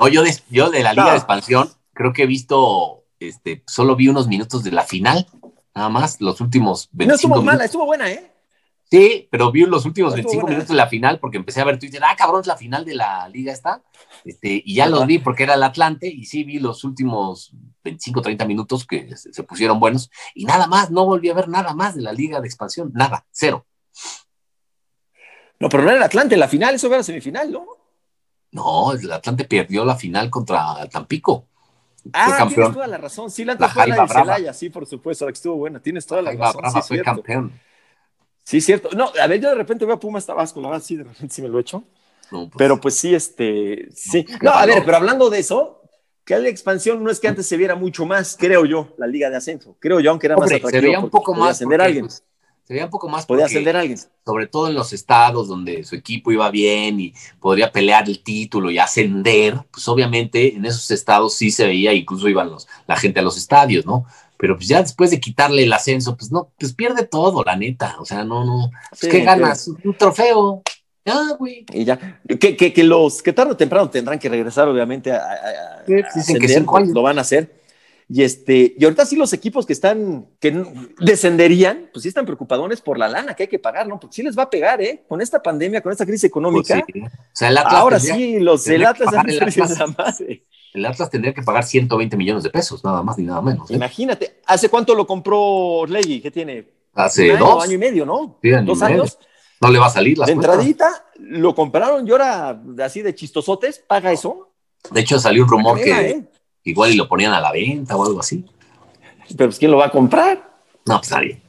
[0.00, 3.96] No, yo de, yo de la Liga de Expansión creo que he visto, este, solo
[3.96, 5.26] vi unos minutos de la final,
[5.74, 8.32] nada más, los últimos 25 No estuvo mala, estuvo buena, ¿eh?
[8.88, 12.00] Sí, pero vi los últimos 25 minutos de la final porque empecé a ver Twitter,
[12.04, 13.82] ah, cabrón, es la final de la liga esta.
[14.24, 17.50] Este, y ya los vi porque era el Atlante y sí vi los últimos
[17.82, 21.48] 25, 30 minutos que se, se pusieron buenos y nada más, no volví a ver
[21.48, 23.66] nada más de la liga de expansión, nada, cero.
[25.58, 27.66] No, pero no era el Atlante, la final, eso era la semifinal, ¿no?
[28.56, 31.44] No, el Atlante perdió la final contra Tampico.
[32.14, 33.30] Ah, tienes toda la razón.
[33.30, 35.78] Sí, la, fue la de Celaya, sí, por supuesto, la que estuvo buena.
[35.78, 36.62] Tienes toda la, razón.
[36.62, 37.52] Brava sí, fue campeón.
[38.44, 38.88] Sí, cierto.
[38.96, 41.34] No, a ver, yo de repente veo a Pumas Tabasco, la verdad, sí, de repente
[41.34, 41.84] sí me lo he hecho.
[42.30, 44.24] pues, pero pues sí, este, sí.
[44.40, 45.82] No, a ver, pero hablando de eso,
[46.24, 49.28] que la expansión no es que antes se viera mucho más, creo yo, la Liga
[49.28, 49.76] de Ascenso.
[49.80, 50.70] Creo yo, aunque era más atractivo.
[50.70, 51.50] Se veía un poco más.
[51.50, 52.06] Ascender a alguien.
[52.06, 52.24] Pues,
[52.66, 53.26] Sería un poco más.
[53.26, 53.98] Podía ascender a alguien.
[54.24, 58.72] Sobre todo en los estados donde su equipo iba bien y podría pelear el título
[58.72, 63.20] y ascender, pues obviamente en esos estados sí se veía, incluso iban los, la gente
[63.20, 64.04] a los estadios, ¿no?
[64.36, 67.96] Pero pues ya después de quitarle el ascenso, pues no, pues pierde todo, la neta.
[68.00, 68.70] O sea, no, no.
[68.90, 69.68] Pues, ¿Qué ganas?
[69.68, 70.62] Un trofeo.
[71.04, 71.64] Ya, güey.
[71.72, 72.20] Y ya.
[72.40, 75.94] Que, que, que, los que tarde o temprano tendrán que regresar, obviamente, a, a, sí,
[75.94, 77.55] ascender, que pues, lo van a hacer
[78.08, 80.64] y, este, y ahorita sí los equipos que están, que
[81.00, 83.98] descenderían, pues sí están preocupadones por la lana que hay que pagar, ¿no?
[83.98, 85.04] Porque sí les va a pegar, ¿eh?
[85.08, 86.84] Con esta pandemia, con esta crisis económica.
[86.86, 90.22] Pues o sea, el Atlas ahora sí, los Atlas, el Atlas,
[90.72, 93.68] el Atlas tendría que pagar 120 millones de pesos, nada más ni nada menos.
[93.70, 93.74] ¿eh?
[93.74, 96.20] Imagínate, ¿hace cuánto lo compró Leggy?
[96.20, 96.68] ¿Qué tiene?
[96.94, 97.64] Hace un dos.
[97.64, 98.38] año y medio, ¿no?
[98.40, 99.18] Sí, dos años.
[99.60, 104.12] No le va a salir la entradita, lo compraron y ahora así de chistosotes, paga
[104.12, 104.52] eso.
[104.92, 106.24] De hecho, salió un rumor que, ¿eh?
[106.66, 108.44] Igual y lo ponían a la venta o algo así.
[109.36, 110.50] Pero pues, ¿quién lo va a comprar?
[110.84, 111.40] No, pues nadie.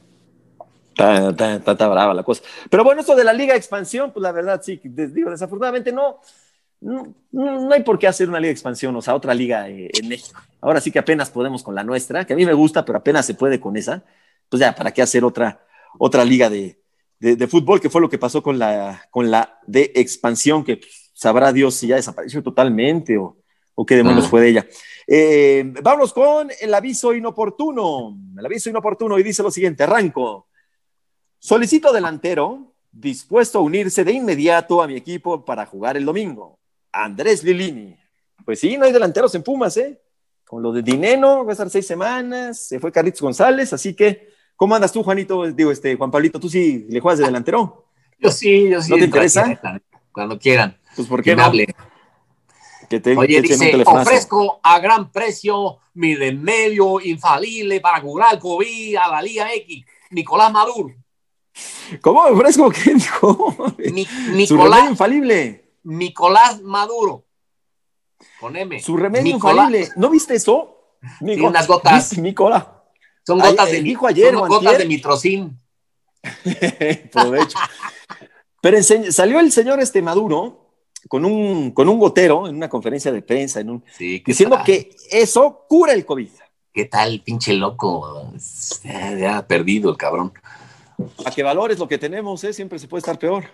[0.90, 2.42] Está, está, está, brava la cosa.
[2.70, 6.20] Pero bueno, esto de la Liga de Expansión, pues la verdad sí, digo, desafortunadamente no,
[6.80, 9.90] no, no, hay por qué hacer una Liga de Expansión, o sea, otra liga eh,
[9.94, 10.40] en México.
[10.60, 13.26] Ahora sí que apenas podemos con la nuestra, que a mí me gusta, pero apenas
[13.26, 14.02] se puede con esa.
[14.48, 15.64] Pues ya, ¿para qué hacer otra,
[15.98, 16.80] otra liga de,
[17.20, 17.80] de, de fútbol?
[17.80, 21.74] Que fue lo que pasó con la, con la de expansión, que pues, sabrá Dios
[21.74, 23.36] si ya desapareció totalmente o,
[23.76, 24.28] o qué demonios ah.
[24.28, 24.66] fue de ella.
[25.10, 28.14] Eh, vamos con el aviso inoportuno.
[28.36, 30.48] El aviso inoportuno y dice lo siguiente, arranco.
[31.38, 36.58] Solicito delantero dispuesto a unirse de inmediato a mi equipo para jugar el domingo.
[36.92, 37.96] Andrés Lilini.
[38.44, 40.00] Pues sí, no hay delanteros en Pumas, ¿eh?
[40.44, 44.30] Con lo de Dineno, va a estar seis semanas, se fue Carlitos González, así que,
[44.56, 45.44] ¿cómo andas tú, Juanito?
[45.52, 47.86] Digo, este, Juan Pablito, ¿tú sí le juegas de delantero?
[48.18, 48.90] Yo sí, yo sí.
[48.90, 49.60] ¿No te interesa?
[50.10, 50.78] Cuando quieran.
[50.96, 51.44] Pues, ¿por qué no?
[51.44, 51.74] Hable.
[53.16, 59.52] Oye, dice, ofrezco a gran precio mi remedio infalible para curar COVID a la Liga
[59.52, 60.94] X, Nicolás Maduro.
[62.00, 63.54] ¿Cómo ofrezco qué dijo?
[63.78, 65.72] Nicolás, Su remedio infalible.
[65.84, 67.24] Nicolás Maduro.
[68.40, 68.80] Con M.
[68.80, 69.88] Su remedio infalible.
[69.96, 70.96] ¿No viste eso?
[71.20, 72.16] Sí, unas gotas.
[72.18, 72.66] Nicolás.
[73.26, 75.60] Son gotas de, dijo ayer, son gotas de mitrocin.
[77.12, 77.58] Provecho.
[78.60, 80.67] Pero salió el señor este Maduro
[81.08, 85.64] con un, con un gotero en una conferencia de prensa, en un, diciendo que eso
[85.68, 86.28] cura el COVID.
[86.72, 88.32] ¿Qué tal, pinche loco?
[88.84, 90.32] Ya, perdido el cabrón.
[91.24, 92.52] A que valores lo que tenemos, ¿eh?
[92.52, 93.44] siempre se puede estar peor.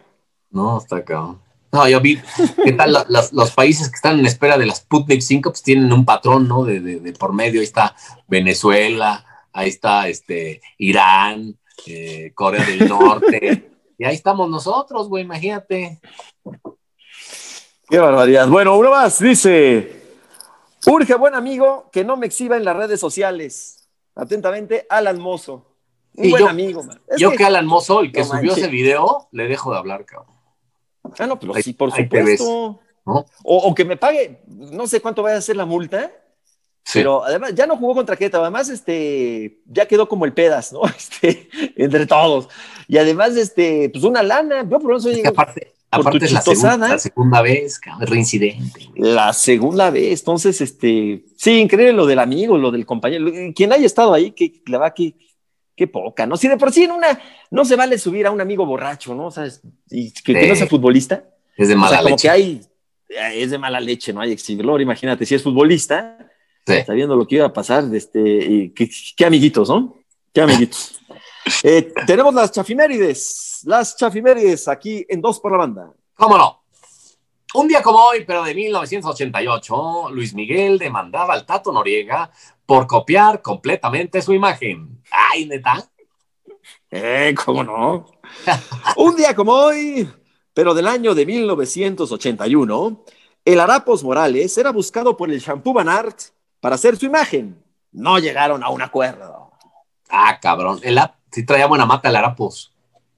[0.51, 1.41] No, está cabrón.
[1.75, 2.21] No, yo vi,
[2.65, 2.97] ¿qué tal?
[3.09, 6.65] los, países que están en espera de las Sputnik 5 pues tienen un patrón, ¿no?
[6.65, 7.97] De, de, por medio, ahí está
[8.29, 16.01] Venezuela, ahí está este, Irán, eh, Corea del Norte, y ahí estamos nosotros, güey, imagínate.
[17.95, 18.49] Qué barbaridad.
[18.49, 20.03] Bueno, uno más, dice,
[20.85, 23.89] urge buen amigo que no me exhiba en las redes sociales.
[24.17, 25.77] Atentamente, Alan Mozo.
[26.17, 27.01] Un buen amigo, man.
[27.17, 30.35] yo que, Alan Mozo, el que subió ese video, le dejo de hablar, cabrón.
[31.21, 32.81] Ah, no, pero sí, por supuesto.
[33.45, 36.11] o, que me pague, no sé cuánto vaya a ser la multa,
[36.93, 40.81] pero además ya no jugó contra Querétaro, además este, ya quedó como el pedas, ¿no?
[40.97, 42.49] Este, entre todos.
[42.89, 46.89] Y además, este, pues una lana, yo por eso es aparte, aparte es la segunda,
[46.89, 48.91] la segunda, vez, reincidente.
[48.97, 53.87] La segunda vez, entonces, este, sí, increíble lo del amigo, lo del compañero, quien haya
[53.87, 55.15] estado ahí, que la va que
[55.77, 56.37] qué poca, ¿no?
[56.37, 57.19] Si de por sí en una,
[57.51, 59.27] no se vale subir a un amigo borracho, ¿no?
[59.27, 59.49] O sea,
[59.91, 61.25] y que, no sea futbolista.
[61.57, 62.61] Es de mala o sea, como que hay,
[63.09, 64.21] es de mala leche, ¿no?
[64.21, 66.19] Hay exhibidor, imagínate, si es futbolista,
[66.87, 69.97] sabiendo lo que iba a pasar, este, qué, amiguitos, ¿no?
[70.33, 71.01] Qué amiguitos.
[71.63, 75.93] Eh, tenemos las chafimérides, las chafimérides aquí en Dos por la Banda.
[76.15, 76.65] ¿Cómo no?
[77.55, 82.31] Un día como hoy, pero de 1988, Luis Miguel demandaba al Tato Noriega
[82.67, 85.03] por copiar completamente su imagen.
[85.11, 85.89] ¡Ay, neta!
[86.91, 88.07] Eh, ¿cómo no?
[88.97, 90.09] Un día como hoy,
[90.53, 93.05] pero del año de 1981,
[93.45, 96.19] el Arapos Morales era buscado por el Shampoo Banart
[96.61, 97.63] para hacer su imagen.
[97.93, 99.53] No llegaron a un acuerdo.
[100.09, 100.81] Ah, cabrón.
[100.83, 100.99] El
[101.31, 102.74] sí traía buena mata el Arapos.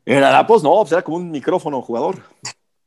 [0.06, 2.22] El Arapos no, pues era como un micrófono jugador.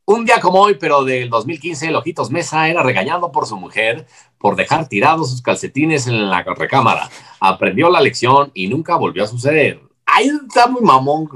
[0.06, 4.08] Un día como hoy, pero del 2015, el Ojitos Mesa era regañado por su mujer
[4.38, 7.10] por dejar tirados sus calcetines en la recámara.
[7.42, 9.82] Aprendió la lección y nunca volvió a suceder.
[10.06, 11.30] Ay, está muy mamón.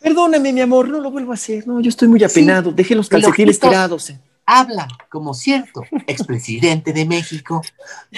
[0.00, 1.66] Perdóname, mi amor, no lo vuelvo a hacer.
[1.66, 2.70] No, yo estoy muy apenado.
[2.70, 4.14] Deje los calcetines tirados.
[4.46, 7.62] Habla como cierto expresidente de México,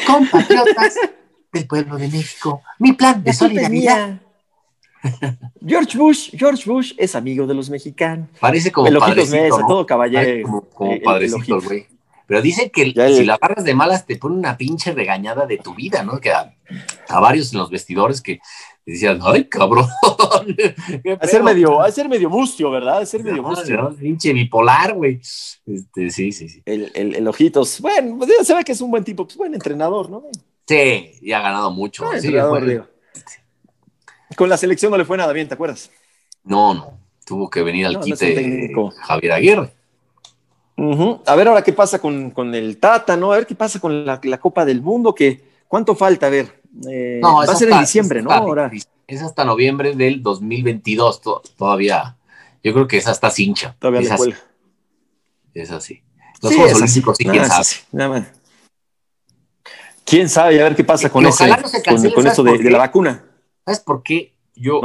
[0.07, 0.95] compatriotas
[1.51, 2.61] del pueblo de México.
[2.79, 4.21] Mi plan de solidaridad
[5.67, 8.29] George Bush, George Bush es amigo de los mexicanos.
[8.41, 10.67] Parece como el padrecito, todo caballero.
[10.73, 11.87] Como, padrecito, güey.
[12.27, 15.75] Pero dicen que si la agarras de malas te pone una pinche regañada de tu
[15.75, 16.21] vida, ¿no?
[16.21, 16.53] Que a,
[17.21, 18.41] varios en los vestidores que
[18.85, 19.87] decían, ay, cabrón.
[21.21, 22.99] a ser medio, a ser medio mustio, ¿verdad?
[22.99, 23.95] A ser medio mustio.
[23.97, 25.21] Pinche bipolar, güey.
[25.67, 26.63] Este, sí, sí, sí.
[26.65, 30.25] El, el, Ojitos, bueno, se ve que es un buen tipo, pues buen entrenador, ¿no?
[30.67, 32.05] Sí, y ha ganado mucho.
[32.19, 32.91] sí, entrenador,
[34.35, 35.91] con la selección no le fue nada bien, ¿te acuerdas?
[36.45, 36.99] No, no.
[37.25, 38.73] Tuvo que venir al quite
[39.03, 39.73] Javier Aguirre.
[41.27, 43.33] A ver ahora qué pasa con, el Tata, ¿no?
[43.33, 46.63] A ver qué pasa con la, Copa del Mundo, que cuánto falta, a ver.
[46.89, 48.31] Eh, va a ser en diciembre, ¿no?
[48.31, 48.71] Ahora.
[49.07, 51.23] Es hasta noviembre del 2022
[51.57, 52.17] todavía.
[52.63, 53.77] Yo creo que es hasta cincha.
[53.79, 54.35] Todavía es le así.
[55.55, 56.03] Es así.
[56.43, 57.67] Los Juegos Olímpicos, sí, quién sabe.
[57.93, 58.27] Nada más.
[60.05, 60.61] ¿Quién sabe?
[60.61, 61.49] A ver qué pasa con, ese,
[62.15, 63.25] con, eso de, la vacuna.
[63.67, 64.35] ¿Sabes por qué?
[64.55, 64.81] Yo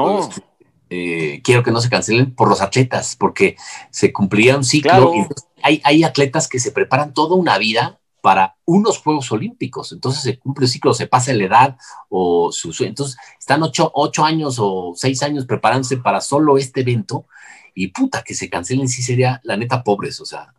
[0.89, 3.55] eh, quiero que no se cancelen por los atletas, porque
[3.91, 5.13] se cumplía un ciclo.
[5.15, 5.25] Y
[5.61, 9.91] hay, hay atletas que se preparan toda una vida para unos Juegos Olímpicos.
[9.91, 11.77] Entonces se cumple el ciclo, se pasa la edad
[12.09, 17.27] o su Entonces están ocho, ocho, años o seis años preparándose para solo este evento
[17.75, 20.53] y puta, que se cancelen sí sería la neta pobres, o sea,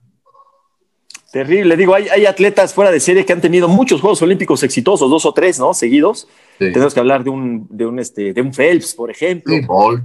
[1.33, 5.09] Terrible, digo, hay, hay, atletas fuera de serie que han tenido muchos Juegos Olímpicos exitosos,
[5.11, 5.73] dos o tres, ¿no?
[5.73, 6.29] Seguidos.
[6.59, 9.55] Tenemos que hablar de un, de un, este, de un Phelps, por ejemplo.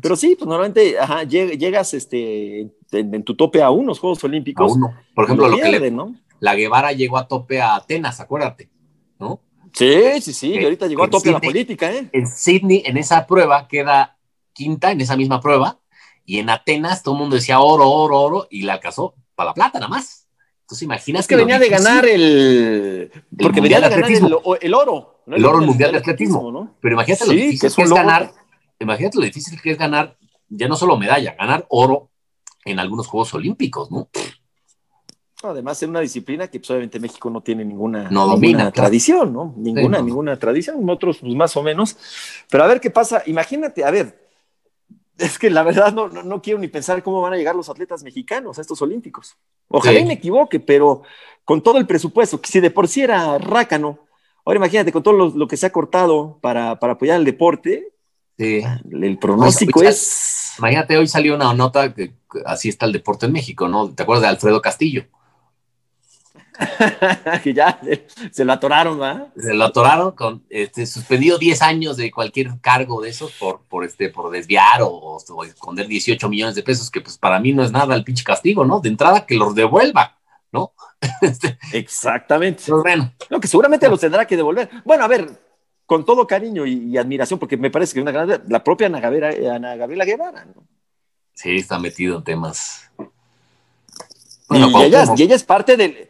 [0.01, 4.71] Pero sí, pues normalmente ajá, llegas este, en, tu tope a unos Juegos Olímpicos.
[4.71, 4.93] A uno.
[5.13, 6.15] Por ejemplo, lo, que le, ¿no?
[6.39, 8.69] La Guevara llegó a tope a Atenas, acuérdate,
[9.19, 9.41] ¿no?
[9.73, 12.07] Sí, sí, sí, y ahorita llegó a tope a la política, ¿eh?
[12.13, 14.17] En Sydney, en esa prueba, queda
[14.53, 15.77] quinta, en esa misma prueba,
[16.25, 19.53] y en Atenas todo el mundo decía oro, oro, oro, y la alcanzó para la
[19.53, 20.26] plata nada más.
[20.67, 23.09] Entonces imaginas que, venía de ganar el.
[23.41, 24.25] Porque venía de ganar el,
[24.73, 25.21] oro.
[25.25, 26.51] El, oro mundial de atletismo.
[26.51, 26.75] ¿no?
[26.81, 28.33] Pero imagínate lo difícil que es, ganar.
[28.77, 30.17] Imagínate lo difícil que es ganar,
[30.49, 32.09] ya no solo medalla, ganar oro
[32.65, 34.09] en algunos Juegos Olímpicos, ¿no?
[35.41, 39.53] Además, en una disciplina que pues, obviamente México no tiene ninguna, no domina, tradición, ¿no?
[39.55, 41.95] Ninguna, ninguna tradición, otros pues, más o menos.
[42.49, 43.23] Pero a ver qué pasa.
[43.25, 44.26] Imagínate, a ver,
[45.17, 48.03] es que la verdad no, no, quiero ni pensar cómo van a llegar los atletas
[48.03, 49.35] mexicanos a estos Olímpicos.
[49.67, 51.03] Ojalá me equivoque, pero
[51.43, 53.99] con todo el presupuesto, que si de por sí era rácano,
[54.45, 57.93] ahora imagínate con todo lo, que se ha cortado para, apoyar el deporte,
[58.37, 60.53] el pronóstico es...
[60.59, 62.13] Imagínate, hoy salió una nota que
[62.45, 63.93] así está el deporte en México, ¿no?
[63.93, 65.05] ¿Te acuerdas de Alfredo Castillo?
[67.43, 67.79] que ya
[68.31, 69.27] se, lo atoraron, ¿verdad?
[69.37, 73.83] Se lo atoraron, con, este, suspendido 10 años de cualquier cargo de esos por, por,
[73.83, 77.71] este, por desviar o, esconder 18 millones de pesos, que pues para mí no es
[77.71, 78.79] nada el pinche castigo, ¿no?
[78.79, 80.17] De entrada que los devuelva,
[80.51, 80.73] ¿no?
[81.21, 82.63] Este, Exactamente.
[82.65, 83.13] Pero bueno.
[83.29, 84.69] No, que seguramente los tendrá que devolver.
[84.83, 85.29] Bueno, a ver,
[85.85, 89.55] con todo cariño y, admiración, porque me parece que una gran, la propia Ana Gabriela,
[89.55, 90.63] Ana Gabriela Guevara, ¿no?
[91.33, 92.89] Sí, está metido en temas.
[94.49, 96.09] Bueno, y, y ella es parte del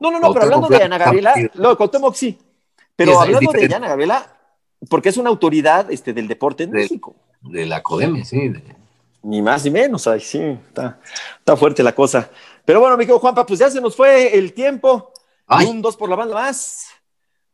[0.00, 2.38] no, no, no, pero hablando de Ana Gabriela, lo Cuauhtémoc sí.
[2.94, 4.36] Pero hablando de Ana Gabriela,
[4.88, 7.14] porque es una autoridad este, del deporte en México.
[7.42, 8.52] De la CODEME, sí.
[9.22, 11.00] Ni más ni menos, ay, sí, está,
[11.38, 12.30] está fuerte la cosa.
[12.64, 15.12] Pero bueno, mi querido Juanpa, pues ya se nos fue el tiempo.
[15.48, 16.86] Un dos por la banda más.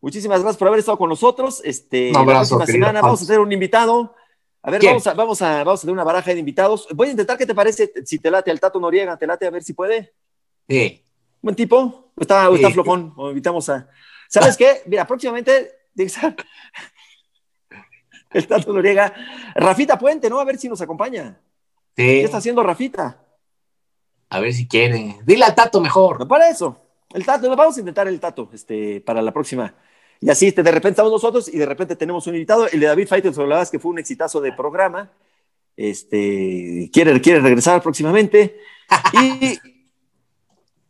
[0.00, 1.60] Muchísimas gracias por haber estado con nosotros.
[1.64, 4.14] Este, la próxima semana vamos a hacer un invitado.
[4.62, 6.88] A ver, vamos a, vamos, a, vamos a hacer una baraja de invitados.
[6.94, 7.92] Voy a intentar, ¿qué te parece?
[8.04, 10.12] Si te late al Tato Noriega, te late a ver si puede.
[10.68, 11.02] Sí.
[11.42, 12.12] Buen tipo.
[12.16, 13.12] Está, está flojón.
[13.16, 13.88] O invitamos a.
[14.28, 14.82] ¿Sabes qué?
[14.86, 15.72] Mira, próximamente.
[18.30, 19.12] El Tato Noriega.
[19.54, 20.40] Rafita Puente, ¿no?
[20.40, 21.38] A ver si nos acompaña.
[21.96, 22.04] Sí.
[22.04, 23.18] ¿Qué está haciendo Rafita?
[24.30, 25.16] A ver si quiere.
[25.26, 26.26] Dile al Tato mejor.
[26.26, 26.78] para eso.
[27.12, 29.74] El Tato, vamos a intentar el Tato este, para la próxima.
[30.20, 32.66] Y así, este, de repente estamos nosotros y de repente tenemos un invitado.
[32.68, 35.10] El de David verdad es que fue un exitazo de programa.
[35.76, 38.58] Este, quiere, quiere regresar próximamente.
[39.12, 39.58] y,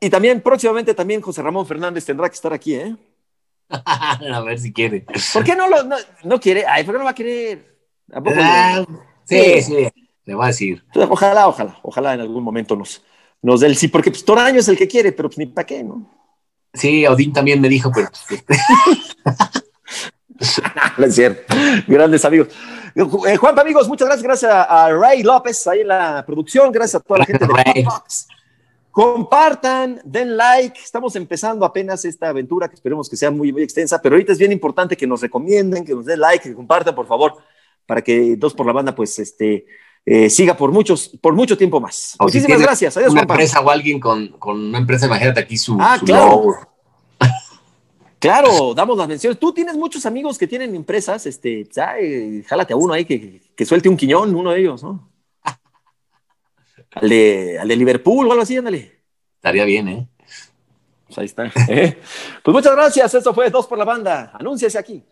[0.02, 2.96] y también próximamente también José Ramón Fernández tendrá que estar aquí, ¿eh?
[3.70, 5.06] a ver si quiere.
[5.32, 5.76] ¿Por qué no, lo,
[6.24, 6.66] no, quiere?
[6.66, 7.78] Ay, ¿por qué no va a querer?
[8.12, 8.84] Ah,
[9.22, 9.88] sí, sí,
[10.24, 10.84] le va a decir.
[11.08, 13.00] Ojalá, ojalá, ojalá en algún momento nos,
[13.42, 15.66] nos dé el sí, porque pues Toraño es el que quiere, pero pues ni para
[15.66, 16.10] qué, ¿no?
[16.74, 18.08] Sí, Odín también me dijo, pero.
[18.28, 18.44] Pues,
[20.98, 21.54] no es cierto.
[21.86, 22.48] Grandes amigos.
[22.96, 24.24] Eh, Juan, amigos, muchas gracias.
[24.24, 26.72] Gracias a Ray López ahí en la producción.
[26.72, 27.86] Gracias a toda la gente de Ray.
[28.92, 30.78] Compartan, den like.
[30.78, 34.38] Estamos empezando apenas esta aventura que esperemos que sea muy, muy extensa, pero ahorita es
[34.38, 37.38] bien importante que nos recomienden, que nos den like, que compartan, por favor,
[37.86, 39.64] para que Dos por la Banda, pues, este,
[40.04, 42.16] eh, siga por muchos, por mucho tiempo más.
[42.20, 42.94] Muchísimas gracias.
[42.98, 46.54] Adiós, una empresa o alguien con, con, una empresa, imagínate aquí su, ah, claro.
[48.18, 49.36] Claro, damos las menciones.
[49.38, 51.66] Tú tienes muchos amigos que tienen empresas, este,
[52.00, 55.11] eh, jálate a uno ahí que, que, suelte un quiñón, uno de ellos, ¿no?
[56.94, 59.00] Al de, al de Liverpool o algo así, ándale.
[59.36, 60.08] Estaría bien, ¿eh?
[61.06, 61.52] Pues ahí está.
[62.42, 63.14] pues muchas gracias.
[63.14, 64.32] Esto fue Dos por la Banda.
[64.34, 65.02] Anúnciese aquí.